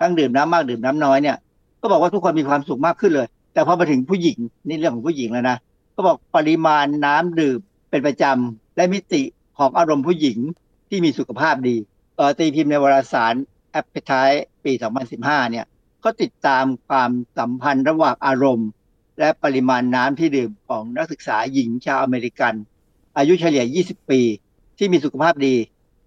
[0.00, 1.36] ทั้งดื่มน้ำมากดื่มน้ำน้อยเนี่ย
[1.80, 5.56] ก็บอกว่าทุกคนมีความสุขมากขึ้นเลย แต่พอมาถึงผู้หญิงนี่เรื่องของผู้หญิงแล้วนะ
[5.94, 7.58] ก็บอกปริมาณน้ำดื่ม
[7.90, 9.22] เป็นประจำและมิติ
[9.58, 10.38] ของอารมณ์ผู้หญิง
[10.88, 11.76] ที่มีสุขภาพดี
[12.16, 13.34] เออตีพิมพ์ในวารสาร
[13.80, 14.72] Appetite ปี
[15.12, 15.66] 2015 เนี่ย
[16.04, 18.68] ก็ติดตามความสัมพันธ์ระหว่างอารมณ์
[19.18, 22.54] และปริมาณน้ำที่ดื่มของนักศึกษาหญิงชาวอเมริกัน
[23.16, 24.20] อายุเฉลี่ย 20 ปี
[24.78, 25.54] ที่มีสุขภาพดี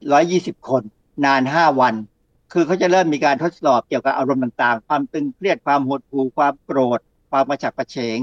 [0.08, 0.84] 120 คน
[1.26, 1.96] นาน 5 วัน
[2.54, 7.00] คือเขาจะเริ่มมีการทดสอบเกี่ยวกับอารมณ์ต่างๆ ความตึงเครียดความหดหู่ความโกรธ
[7.32, 8.20] ความกระฉับกระเฉง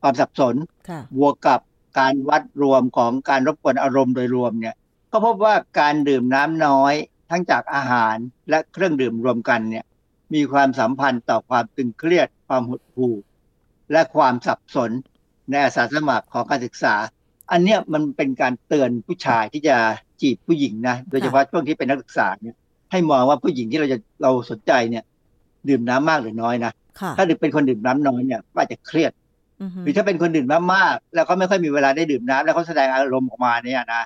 [0.00, 0.54] ความสับสน
[0.88, 1.60] ค่ะบวกกับ
[1.98, 4.74] การวัดรวมของการรบกวนอารมณ์โดยรวมเนี่ย
[5.12, 6.94] ก็พบว่าการดื่มน้ำน้อย
[7.30, 8.16] ทั้งจากอาหาร
[8.50, 9.84] และเครื่องดื่มรวมกันเนี่ย
[10.34, 13.14] มีความสัมพันธ์ต่อความตึงเครียด ความหดหู่
[13.92, 14.90] และความสับสน
[15.50, 16.94] ในอาสาสมัครของการศึกษา
[17.52, 19.76] อันเนี้ยมันเป็นการเตือนผู้ชายที่จะ
[20.20, 22.56] จีบผู้หญิงนะโดยเฉพาะช่วงที่เป็นนักศึกษาเนี่ย
[22.92, 25.04] ให้มองว่าผู้หญิงที่เราจะเราสนใจเนี่ย
[25.68, 29.12] ดื่มน้ำมากหรือน้อยนะค่ะถ้าเป็นคนดื่มน้ำน้อยเนี่ยก็อาจจะเครียด
[29.62, 34.02] อือฮึหรือถ้าเป็นคนดื่มน้ำมากแล้วเขาไม่ค่อยมีเวลาได้ดื่มน้ำแล้วเขาแสดงอารมณ์ออกมาเนี่ยนะ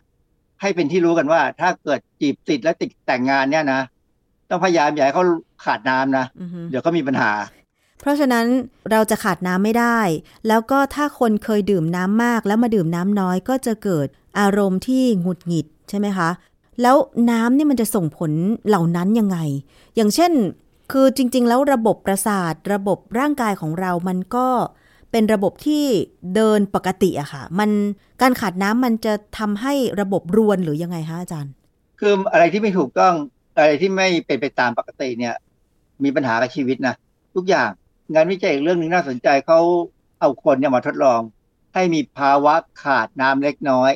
[0.61, 3.81] ให้เป็นที่รู้กันว่า ถ้าเกิดจีบติดแล้วติดแต่งงานเนี่ยนะ
[4.51, 5.25] ต้องพยายามอย่าให้เขา
[5.65, 7.31] ขาดน้ำนะอือฮึเดี๋ยวก็มีปัญหา
[8.01, 8.47] เพราะฉะนั้น
[8.91, 9.99] เราจะขาดน้ำไม่ได้
[10.49, 14.07] แล้วก็ถ้าคนเคยดื่มน้ำมากแล้วมาดื่มน้ำน้อยก็จะเกิด
[14.41, 16.29] อารมณ์ที่หงุดหงิดใช่ไหมคะ
[16.83, 16.97] แล้ว
[17.31, 18.33] น้ำเนี่ยมันจะส่งผล
[18.69, 19.39] เหล่านั้นยังไง
[19.97, 20.33] อย่างเช่น
[20.93, 24.49] คือจริง ๆ แล้วระบบประสาท ระบบร่างกายของเรามันก็
[25.13, 25.85] เป็นระบบที่
[26.35, 27.71] เดินปกติอะค่ะ มัน
[28.23, 31.53] การขาดน้ำมันจะทำให้ระบบรวนหรือยังไงคะอาจารย์
[32.01, 33.15] คืออะไรที่ไม่ถูกต้อง
[33.57, 35.35] อะไรที่ไม่เป็นไปตามปกติเนี่ย
[36.05, 36.95] มีปัญหากับชีวิตนะ
[37.35, 37.71] ทุกอย่าง
[38.15, 39.61] งานวิจัยอีกเรื่องหนึงน่าสนใจเขา
[40.21, 41.21] เอาคนเนี่ยมาทดลอง
[41.75, 43.91] ให้มีภาวะขาดน้ำเล็กน้อย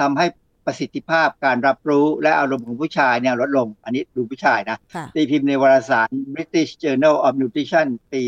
[0.00, 0.26] ทำให้
[0.66, 8.22] ประสิทธิภาพการรับรู้และอารมณ์ของผู้ชายเนี่ยลดลง อันนี้ดูผู้ชายนะค่ะตีพิมพ์ในวารสาร British Journal of Nutrition ปี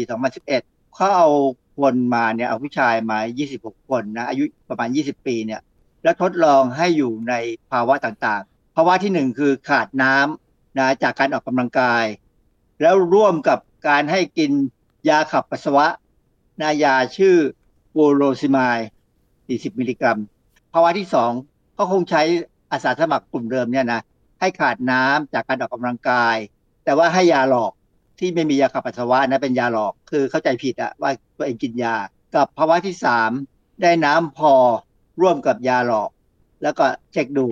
[0.44, 1.28] 2011เขาเอา
[1.78, 3.18] คนมาเนี่ยเอาผู้ชายมา
[3.54, 5.60] 26 คนนะอายุประมาณ 20 ปีเนี่ย
[6.02, 7.34] แล้วทดลองให้อยู่ใน
[7.70, 12.04] ภาวะต่างๆ ภาวะที่หนึ่งคือขาดน้ำนะจากการออกกำลังกาย
[12.82, 13.58] แล้วร่วมกับ
[13.88, 14.52] การให้กิน
[15.08, 15.86] ยาขับปัสสาวะ
[16.60, 17.36] นายาชื่อ
[17.94, 18.78] โวโรซิมาย
[19.28, 20.18] 40 มิลลิกรัม
[20.72, 21.32] ภาวะที่สอง
[21.78, 22.22] ก็คงใช้
[22.72, 24.00] อาสาสมัครกลุ่มเดิมเนี่ยนะ
[24.40, 26.36] ให้ขาดน้ำจากการออกกำลังกาย
[26.84, 27.72] แต่ว่าให้ยาหลอก
[28.18, 31.96] ที่ไม่มียาขับปัสสาวะนะเป็นยาหลอกคือเข้าใจผิดอะว่าตัวเองกินยา
[32.34, 33.30] กับภาวะที่สาม
[33.82, 34.54] ได้น้ำพอ
[35.20, 36.10] ร่วมกับยาหลอก
[36.62, 37.46] แล้วก็เช็คดู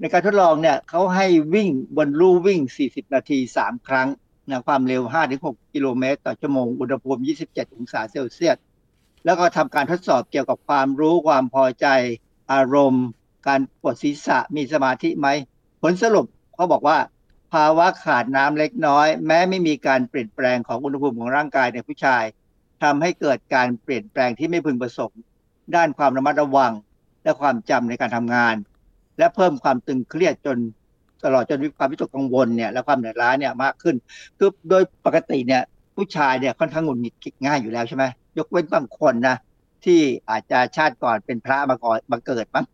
[0.00, 4.08] ในการทดลองเนี่ยเขาให้วิ่งบนลู่วิ่ง 40 นาที 3 ครั้ง
[4.50, 5.02] นะความเร็ว
[5.38, 8.56] 5-6 กิโลเมตร ต่อชั่วโมง อุณหภูมิ 27 องศาเซลเซียส
[9.24, 11.86] แล้วก็ทำการทดสอบเกี่ยวกับความรู้ความพอใจ
[12.52, 13.06] อารมณ์
[13.48, 15.28] การปวดศีรษะมีสมาธิไหม
[15.82, 16.98] ผลสรุปเขาบอกว่า
[17.52, 22.24] ภาวะขาดน้ำเล็กน้อย แม้ไม่มีการเปลี่ยนแปลงของอุณหภูมิของร่างกายในผู้ชาย
[22.82, 25.20] ทำให้เกิดการเปลี่ยนแปลงที่ไม่พึงประสงค์
[25.74, 26.72] ด้านความระมัดระวัง
[27.22, 28.56] และความจำในการทำงาน
[29.18, 30.58] และเพิ่มความตึงเครียดจน
[31.24, 33.96] ตลอดจนมีความวิตกกังวลเนี่ยและความเหนื่อยล้าเนี่ยมากขึ้น
[34.38, 35.62] คือโดยปกติเนี่ย
[35.96, 38.04] ผู้ชายเนี่ยค่อนข้างหงุดหงิดง่ายอยู่แล้วใช่ไหม
[38.38, 39.36] ยกเว้นบางคนนะ
[39.84, 40.00] ที่
[40.30, 42.66] อาจจะชาติก่อนเป็นพระมาก่อนมาเกิดมั้ง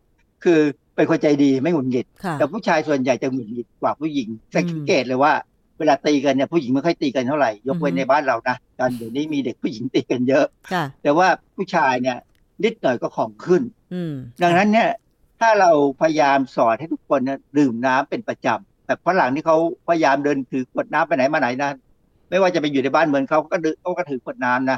[0.43, 0.59] คือ
[0.95, 5.33] เป็นคนใจดีไม่หงุดหงิดค่ะแต่ผู้ชายส่วนใหญ่จะหงุดหงิดกว่าผู้หญิงอืมสังเกตเลยว่า
[5.79, 12.17] เวลาตีกันเนี่ยผู้หญิงไม่ค่อยตีกันเท่าไหร่ยกเว้นอือฮึในบ้านเรานะตอนเดี๋ยวนี้มีเด็กผู้หญิงตีกันเยอะค่ะแต่ว่าผู้ชายเนี่ย
[12.63, 13.61] นิดหน่อยก็ของขึ้น
[13.93, 14.13] อืม
[14.43, 14.89] ดังนั้นเนี่ย
[15.39, 15.71] ถ้าเรา
[16.01, 19.57] พยายามสอนให้ทุกคนเนี่ยดื่มน้ำเป็นประจำแต่ฝรั่งที่เขา
[19.87, 21.71] พยายามเดินถือขวดน้ำไปไหนมาไหนนะ
[22.29, 24.77] ไม่ว่าจะไปอยู่ในบ้านเหมือนเขาก็ดืเขาก็ถือขวดน้ำนะ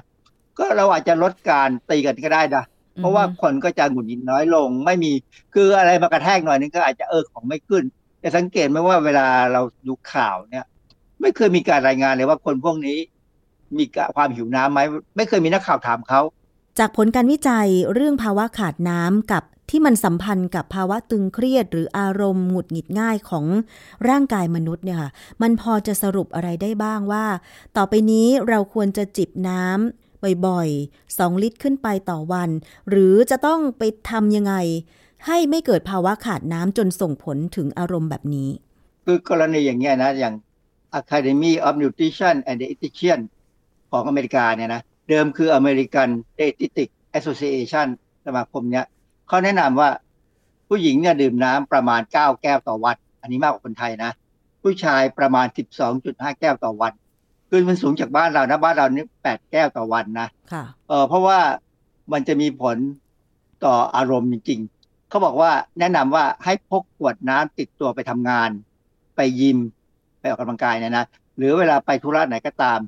[0.58, 2.64] ก็เราอาจจะลดการตีกันก็ได้นะ
[2.98, 5.12] เพราะว่าคนก็จะหงุดหงิดน้อยลง ไม่มี
[5.54, 7.84] คืออะไรมากระแทกหน่อยนึงก็อาจจะเออของไม่ขึ้น
[8.20, 10.66] แต่สังเกตไหมว่าเวลาเราดูข่าวเนี่ย
[11.22, 12.98] ไม่เคยมีการรายงานเลยว่าคนพวกนี้
[13.78, 13.86] มี
[14.16, 14.80] ความหิวน้ำไหม
[15.16, 16.22] ไม่เคยมีนักข่าวถามเขา
[16.80, 23.46] จากผลการวิจัยเรื่องภาวะขาดน้ำกับ ที่มันสัมพันธ์กับภาวะตึงเครียด หรืออารมณ์หงุดหงิดง่ายของ
[24.10, 25.12] ร่างกายมนุษย์เนี่ยค่ะ
[25.42, 27.26] มันพอจะสรุปอะไรได้บ้างว่า
[27.78, 32.50] ต่อไปนี้เราควรจะจิบน้ำบ่อยๆ 2 ลิตรขึ้นไปต่อวัน
[32.90, 34.54] หรือจะต้องไปทำยังไง
[35.26, 38.50] ให้ไม่เกิดภาวะขาดน้ำจนส่งผลถึงอารมณ์แบบนี้
[39.06, 40.34] คือกรณีอย่างเงี้ยนะ อย่าง
[41.00, 43.20] Academy of Nutrition and Dietitian
[43.92, 46.10] ของอเมริกาเนี่ยนะ เดิมคือ American
[46.40, 47.88] Dietetic Association
[48.26, 48.86] สมาคมเนี้ย
[49.28, 49.90] เขาแนะนำว่า
[50.70, 54.12] ผู้หญิงเนี่ยดื่มน้ำประมาณเก้าแก้วต่อวัน อันนี้มากกว่าคนไทยนะ
[54.64, 56.94] ผู้ชายประมาณสิบสองจุดห้าแก้วต่อวัน
[57.50, 61.40] คือมันสูงจากบ้านเรานะบ้านเรานี่แปดแก้วต่อวันนะค่ะเออเพราะว่า
[62.14, 62.78] มันจะมีผล
[63.66, 68.50] ต่ออารมณ์จริงๆเขาบอกว่าแนะนำว่าให้พกขวดน้ำติดตัวไปทำงาน
[69.16, 69.58] ไปยิม
[70.20, 71.06] ไปออกกำลังกายเนี่ยนะ
[71.38, 72.80] หรือเวลาไปธุระไหนก็ตาม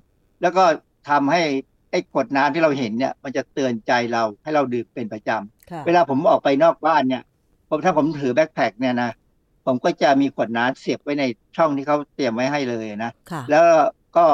[0.41, 0.63] แล้วก็
[1.09, 1.41] ทำให้
[1.91, 7.23] ไอ้ขวดน้ำที่เราเห็นเนี่ย มันจะเตือนใจเราให้เราดื่มเป็นประจำค่ะ เวลาผมออกไปนอกบ้านเนี่ย
[7.69, 9.09] ผมถ้าผมถือแบ็คแพคเนี่ยนะ
[9.65, 11.23] ผมก็จะมีขวดน้ำเสียบไว้ใน
[11.57, 13.63] ช่องที่เขาเตรียมไว้ให้เลยนะค่ะแล้ว
[14.15, 14.25] ก็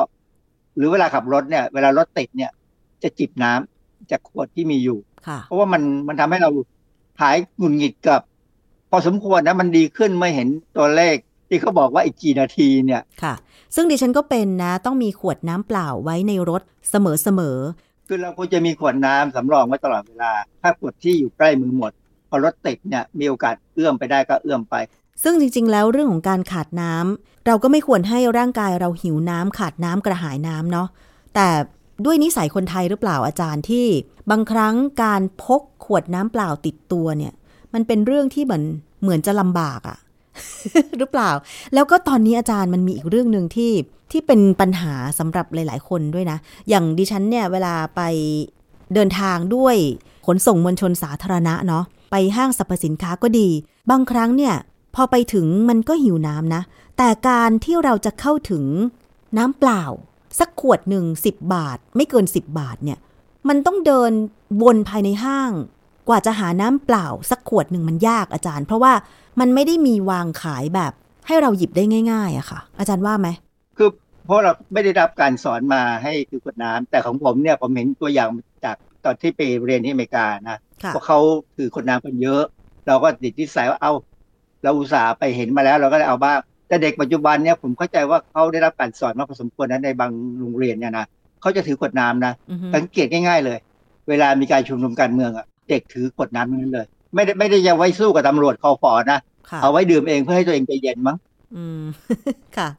[0.77, 2.51] หรือเวลาขับรถเนี่ย เวลารถติดเนี่ย
[3.03, 6.49] จะจิบน้ำจากขวดที่มีอยู่ค่ะเพราะว่ามันมันทำให้เรา
[7.21, 8.21] หายหงุดหงิดกับ
[8.89, 11.15] พอสมควรนะมันดีขึ้นเมื่อเห็นตัวเลข
[11.49, 13.33] ที่เขาบอกว่าอีกกี่นาทีเนี่ยค่ะ
[13.75, 17.57] ซึ่งดิฉันก็เป็นนะ ต้องมีขวดน้ำเปล่าไว้ในรถเสมอเสมอ
[18.07, 20.31] คือเราควรจะมีขวดน้ำสำรองไว้ตลอดเวลา
[20.61, 21.91] ถ้าขวดที่อยู่ใกล้มือหมด
[22.29, 24.75] พอรถติดเนี่ยมีโอกาสเอื้อมไปได้ก็เอื้อมไป
[25.23, 30.87] ซึ่งจริง ๆ แล้วเรื่องของการขาดน้ำเราก็ไม่ควรให้ร่างกายเราหิวน้ำขาดน้ำกระหายน้ำเนาะ
[31.35, 31.47] แต่
[32.05, 33.87] ด้วยนิสัยคนไทยหรือเปล่าอาจารย์ที่
[34.31, 37.33] บางครั้งการพกขวดน้ำเปล่าติดตัวเนี่ย
[37.73, 38.63] มันเป็นเรื่องที่เหมือน
[39.01, 39.97] เหมือนจะลำบากอะ
[40.97, 41.31] หรือเปล่า
[41.73, 43.71] แล้วก็ตอนนี้อาจารย์มันมีอีกเรื่องหนึ่งที่
[44.11, 46.37] ที่เป็นปัญหาสำหรับหลาย ๆ คนด้วยนะ
[46.69, 48.01] อย่างดิฉันเนี่ยเวลาไป
[48.93, 49.75] เดินทางด้วย
[50.25, 53.47] ขนส่งมวลชนสาธารณะเนาะไปห้างสรรพสินค้าก็ดี
[53.91, 54.55] บางครั้งเนี่ย
[54.95, 56.61] พอไปถึงมันก็หิวน้ำนะ
[56.97, 58.63] แต่การที่เราจะเข้าถึง
[59.37, 59.83] น้ำเปล่า
[60.39, 62.99] สักขวดหนึ่งสิบบาท ไม่เกินสิบบาทเนี่ย
[63.47, 64.11] มันต้องเดิน
[64.63, 65.51] วนภายในห้าง
[66.07, 68.93] กว่าจะหาน้ำเปล่า สักขวดหนึ่งมันยากอาจารย์ เพราะว่า
[69.39, 70.93] มันไม่ได้มีวางขายแบบ
[71.27, 73.29] ให้เราหยิบได้ง่ายๆอะค่ะ อาจารย์ว่าไหม
[73.77, 73.89] คือ
[74.25, 78.29] เพราะเราไม่ได้รับการสอนมาให้ถือขวดน้ำแต่ของผมเนี่ยผมเห็นตัวอย่าง
[78.65, 78.75] จาก
[79.05, 81.19] ตอนที่ไปเรียนที่อเมริกานะค่ะเพราะเขา
[81.57, 82.43] ถือขวดน้ำกันเยอะ
[82.87, 83.91] เราก็ติดที่สายว่าเอา
[84.63, 91.05] เราอุตส่าห์ไปเห็นมาแล้วเราก็ได้เอาบ้างแต่เด็กปัจจุบันเนี่ยผมเข้าใจว่าเขาได้รับการสอนมาพอสมควรนะในบางโรงเรียนเนี่ยนะ
[91.41, 93.57] เขาจะถือขวดน้ำนะอือฮึสังเกตง่าย ๆ เลย
[94.09, 101.17] เวลามีการชุมนุมการเมืองอะเด็กถือขวดน้ำทั้งนั้นเลย ไม่ได้ไม่ได้จะไว้สู้กับตำรวจคอฟอนะค่ะเอาไว้ดื่มเองเพื่อให้ตัวเองใจเย็นมั้ง
[101.55, 101.83] อืม
[102.57, 102.69] ค่ะ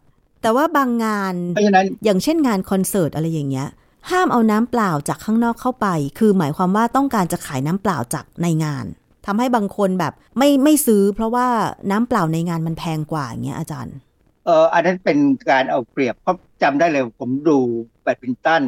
[0.43, 3.69] แต่ว่าบางงานเพราะฉะนั้นอย่างเช่นงานคอนเสิร์ตอะไรอย่างเงี้ย
[4.11, 5.87] ห้ามเอาน้ำเปล่าจากข้างนอกเข้าไป
[6.19, 8.85] คือหมายความว่าต้องการจะขายน้ำเปล่าจากในงาน
[9.27, 11.47] ทำให้บางคนแบบไม่ไม่ซื้อ เพราะว่า
[11.91, 13.97] น้ำเปล่าในงานมันแพงกว่าอย่างเงี้ยอาจารย์
[14.45, 15.19] เอออันนั้นเป็น
[15.51, 17.59] การเอาเปรียบเพราะจำได้เลยผมดู
[18.03, 18.63] แบดมินตัน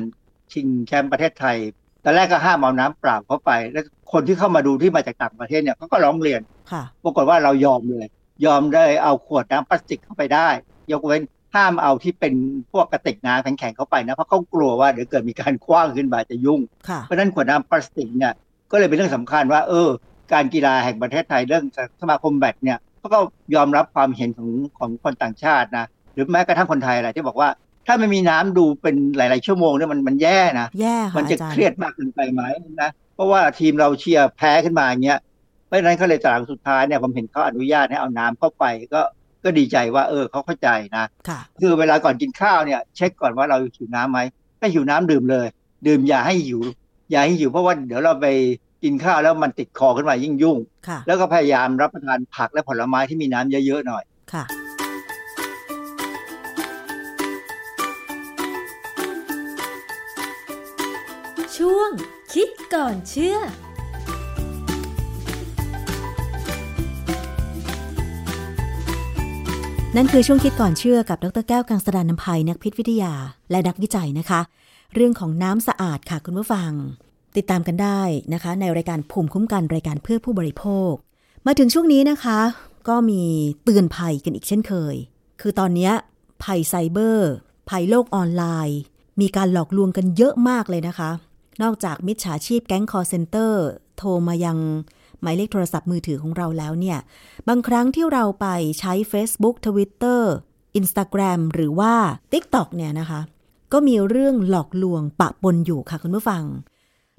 [0.52, 1.56] ชิงแชมป์ประเทศไทย
[2.08, 6.40] ตอนแรกก็ห้ามเอาน้ำเปล่าเข้าไป แล้วคนที่เข้ามาดูที่มาจากต่างประเทศเนี่ยเขาก็ร้องเรียน
[6.72, 8.06] ค่ะปรากฏว่าเรายอมเลย
[8.46, 10.48] ยอมได้เอาขวดน้ำพลาสติกเข้าไปได้
[10.92, 11.22] ยกเว้น
[11.54, 12.34] ห้ามเอาที่เป็น
[12.72, 18.32] พวกกระติกน้ำแข็งๆเข้าไปนะเพราะเขากลัวว่าเดี๋ยวเกิดมีการคว้างขึ้นมาจะยุ่งค่ะเพราะฉะนั้นขวดน้ำพลาสติกเนี่ย
[18.70, 19.88] ก็เลยเป็นเรื่องสำคัญว่า เออ
[20.32, 21.64] การกีฬาแห่งประเทศไทยเรื่อง
[22.00, 23.18] สมาคมแบดเนี่ยเขาก็
[23.54, 27.48] ยอมรับความเห็นของของคนต่างชาตินะหรือแม้กระทั่งคนไทยอะไรที่บอกว่า
[27.86, 32.42] ถ้าไม่มีน้ำดูเป็นหลาย ๆ ชั่วโมงเนี่ยมันมันแย่นะแย่ค่ะมันจะอาจารเครียดย์มากเกินไปไหม
[32.82, 35.18] นะเพราะว่าทีมเราเชียร์แพ้ขึ้นมาอย่างเงี้ย
[35.66, 38.64] เพราะฉะนั้นเขาเลยตารางสุดท้ายเนี่ยผมเห็นเขาอนุญาตให้เอาน้ำเข้าไป
[38.94, 39.02] ก็
[39.44, 44.20] ก็ดีใจว่าเออเขาเข้าใจนะค่ะคือเวลาก่อนกินข้าวเนี่ย เช็คก่อนว่าเราหิวน้ำไหม
[44.60, 45.46] ถ้าหิวน้ำดื่มเลย
[45.86, 46.60] ดื่มอย่าให้หิว
[47.10, 48.26] อย่าให้หิวเพราะว่าเดี๋ยวเราไป
[48.84, 50.58] กินข้าวแล้วมันติดคอขึ้นมายิ่งยุ่ง
[50.88, 54.44] ค่ะแล้วก็พยายามรับประทานผักและผลไม้ที่มีน้ำเยอะๆหน่อยค่ะ
[61.62, 61.90] ช่วง
[62.32, 63.36] คิดก่อนเชื่อ
[69.96, 73.12] นั่นคือช่วงคิดก่อนเชื่อกับดรแก้วกังสดานนภัยนักพิษวิทยา
[73.50, 74.40] และนักวิจัยนะคะ
[74.94, 76.70] เรื่องของน้ำสะอาดค่ะคุณผู้ฟัง
[77.36, 78.00] ติดตามกันได้
[78.32, 80.92] นะคะ ในรายการภูมิคุ้มกันรายการเพื่อผู้บริโภค
[81.46, 82.40] มาถึงช่วงนี้นะคะ
[82.88, 83.22] ก็มี
[83.64, 84.94] เตือนภัยกันอีกเช่นเคย
[85.40, 85.90] คือตอนนี้
[86.42, 87.30] ภัยไซเบอร์
[87.70, 88.78] ภัยโลกออนไลน์
[89.20, 91.10] มีการหลอกลวงกันเยอะมากเลยนะคะ
[91.62, 93.64] นอกจากมิจฉาชีพแก๊งคอร์เซนเตอร์
[93.96, 94.58] โทรมายัง
[95.22, 96.98] หมายเลขโทรศัพท์มือถือของเราแล้วเนี่ย
[97.48, 98.46] บางครั้งที่เราไป
[98.80, 100.22] ใช้ Facebook Twitter
[100.78, 101.94] Instagram หรือว่า
[102.32, 103.20] TikTok เนี่ยนะคะ
[103.72, 106.44] ก็มีเรื่องหลอกลวงปะปนอยู่ค่ะคุณผู้ฟัง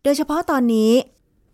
[0.04, 0.92] โดยเฉพาะตอนนี้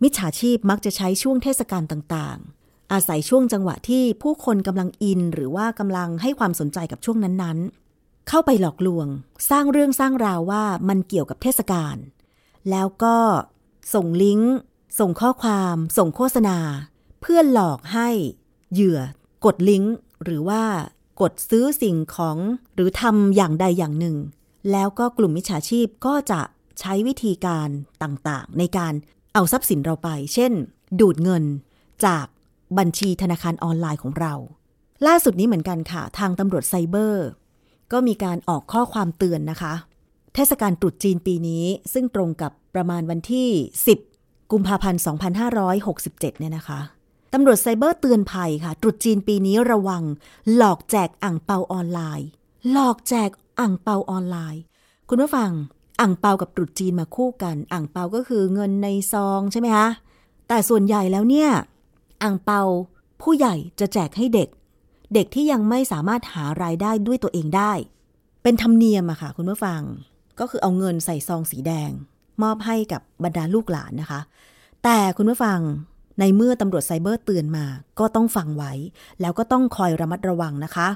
[0.02, 9.06] มิจฉาชีพมักจะใช้ช่วงเทศกาลต่างๆ อาศัยช่วงจังหวะที่ผู้คนกำลังอิน หรือว่ากำลังให้ความสนใจกับช่วงนั้นๆ เข้าไปหลอกลวง
[9.50, 11.96] สร้างเรื่องสร้างราวว่ามันเกี่ยวกับเทศกาล
[12.70, 13.16] แล้วก็
[13.94, 14.54] ส่งลิงก์
[14.98, 16.58] ส่งข้อความ ส่งโฆษณา
[17.20, 18.08] เพื่อหลอกให้
[18.72, 19.00] เหยื่อ
[19.44, 19.94] กดลิงก์
[20.24, 20.62] หรือว่า
[21.20, 22.38] กดซื้อสิ่งของ
[22.74, 24.16] หรือทำอย่างใดอย่างหนึ่ง
[24.72, 26.40] แล้วก็กลุ่มมิจฉาชีพก็จะ
[26.80, 27.68] ใช้วิธีการ
[28.02, 28.92] ต่างๆ ในการ
[29.32, 30.52] เอาทรัพย์สินเราไป เช่น
[31.00, 31.44] ดูดเงิน
[32.06, 32.26] จาก
[32.78, 34.34] บัญชีธนาคารออนไลน์ของเรา
[35.06, 37.26] ล่าสุดนี้เหมือนกันค่ะ ทางตำรวจไซเบอร์
[37.92, 39.74] ก็มีการออกข้อความเตือนนะคะ
[40.34, 43.48] เทศกาลตรุษจีนปีนี้ซึ่งตรงกับประมาณวันที่
[44.00, 45.00] 10 กุมภาพันธ์
[45.64, 46.80] 2567 เนี่ยนะคะ
[47.32, 50.02] ตำรวจไซเบอร์เตือนภัยค่ะ ตรุษจีนปีนี้ระวัง
[50.56, 52.28] หลอกแจกอ่างเปาออนไลน์
[52.72, 53.30] หลอกแจก
[53.60, 54.62] อ่างเปาออนไลน์
[55.08, 55.50] คุณผู้ฟัง
[56.00, 59.88] อ่างเปากับตรุษจีนมาคู่กันอ่างเปาก็คือเงินในซองใช่ไหมคะ
[60.48, 61.50] แต่ส่วนใหญ่แล้วเนี่ย
[62.22, 62.62] อ่างเปา
[63.22, 64.48] ผู้ใหญ่จะแจกให้เด็ก
[65.14, 67.72] เด็กที่ยังไม่สามารถหารายได้ด้วยตัวเองได้
[68.42, 69.82] เป็นธรรมเนียมอะค่ะคุณผู้ฟัง
[70.40, 71.90] ก็คือเอาเงินใส่ซองสีแดง
[72.42, 74.20] มอบให้กับบรรดาลูกหลานนะคะ
[74.84, 75.60] แต่คุณผู้ฟัง
[76.20, 77.66] ในเมื่อตำรวจไซเบอร์เตือนมา
[77.98, 78.72] ก็ต้องฟังไว้
[79.20, 80.88] แล้วก็ต้องคอยระมัดระวังนะคะ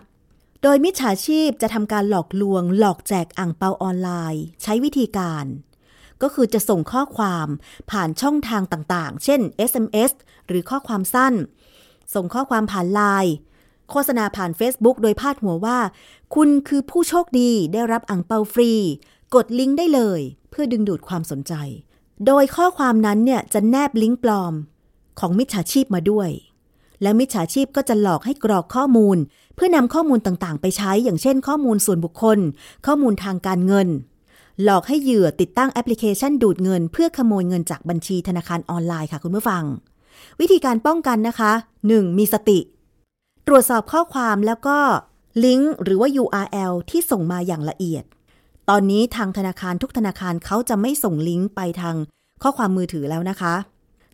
[0.62, 5.45] โดยมิจฉาชีพจะทำการหลอกลวง หลอกแจกอ่างเปาออนไลน์ ใช้วิธีการ
[6.22, 7.49] ก็คือจะส่งข้อความ
[7.91, 10.12] ผ่านช่องทางต่างๆ เช่น SMS
[10.47, 11.34] หรือข้อความสั้น
[12.14, 13.32] ส่งข้อความผ่านไลน์
[13.91, 15.78] โฆษณาผ่าน Facebook โดยพาดหัวว่า
[16.34, 18.72] คุณคือผู้โชคดีได้รับอ่างเปาฟรี
[19.35, 20.20] กดลิงก์ได้เลย
[20.51, 21.53] เพื่อดึงดูดความสนใจ
[22.26, 24.55] โดยข้อความนั้นเนี่ยจะแนบลิงก์ปลอม
[25.20, 26.31] ของมิจฉาชีพมาด้วย
[27.03, 29.18] และมิจฉาชีพก็จะหลอกให้กรอกข้อมูล
[29.55, 32.39] เพื่อนำข้อมูลต่างๆ ไปใช้ อย่างเช่น ข้อมูลส่วนบุคคล
[32.87, 33.89] ข้อมูลทางการเงิน
[34.64, 39.64] หลอกให้เหยื่อติดตั้งแอปพลิเคชันดูดเงิน เพื่อขโมยเงินจากบัญชีธนาคารออนไลน์ค่ะคุณผู้ฟัง
[40.41, 41.53] วิธีการป้องกันนะคะ
[41.87, 42.18] 1.
[42.18, 42.59] มีสติ
[43.47, 44.79] ตรวจสอบข้อความแล้วก็
[45.45, 48.05] ลิงก์หรือว่า URL ที่ส่งมาอย่างละเอียด
[48.72, 51.96] ตอนนี้ทางธนาคารทุกธนาคารเขาจะไม่ส่งลิงก์ไปทาง
[52.42, 53.54] ข้อความมือถือแล้วนะคะ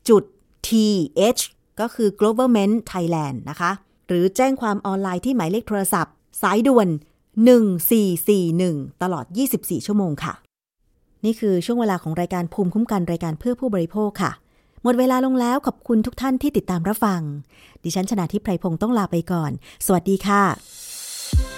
[0.09, 0.25] จุด
[0.67, 0.71] T
[1.37, 1.43] H
[1.81, 3.71] ก็คือ Government Thailand นะคะ
[4.07, 6.89] หรือแจ้งความออนไลน์ที่หมายเลขโทรศัพท์ สายด่วน
[7.75, 9.25] 1441 ตลอด
[9.57, 10.35] 24 ชั่วโมงค่ะ
[11.25, 14.33] นี่คือช่วงเวลาของรายการภูมิคุ้มกันรายการเพื่อผู้บริโภคค่ะ
[14.83, 17.21] หมดเวลาลงแล้วขอบคุณทุกท่านที่ติดตามรับฟัง
[17.83, 19.51] ดิฉันชนะทิพไพรพงศ์ต้องลาไปก่อน
[19.87, 21.58] สวัสดีค่ะ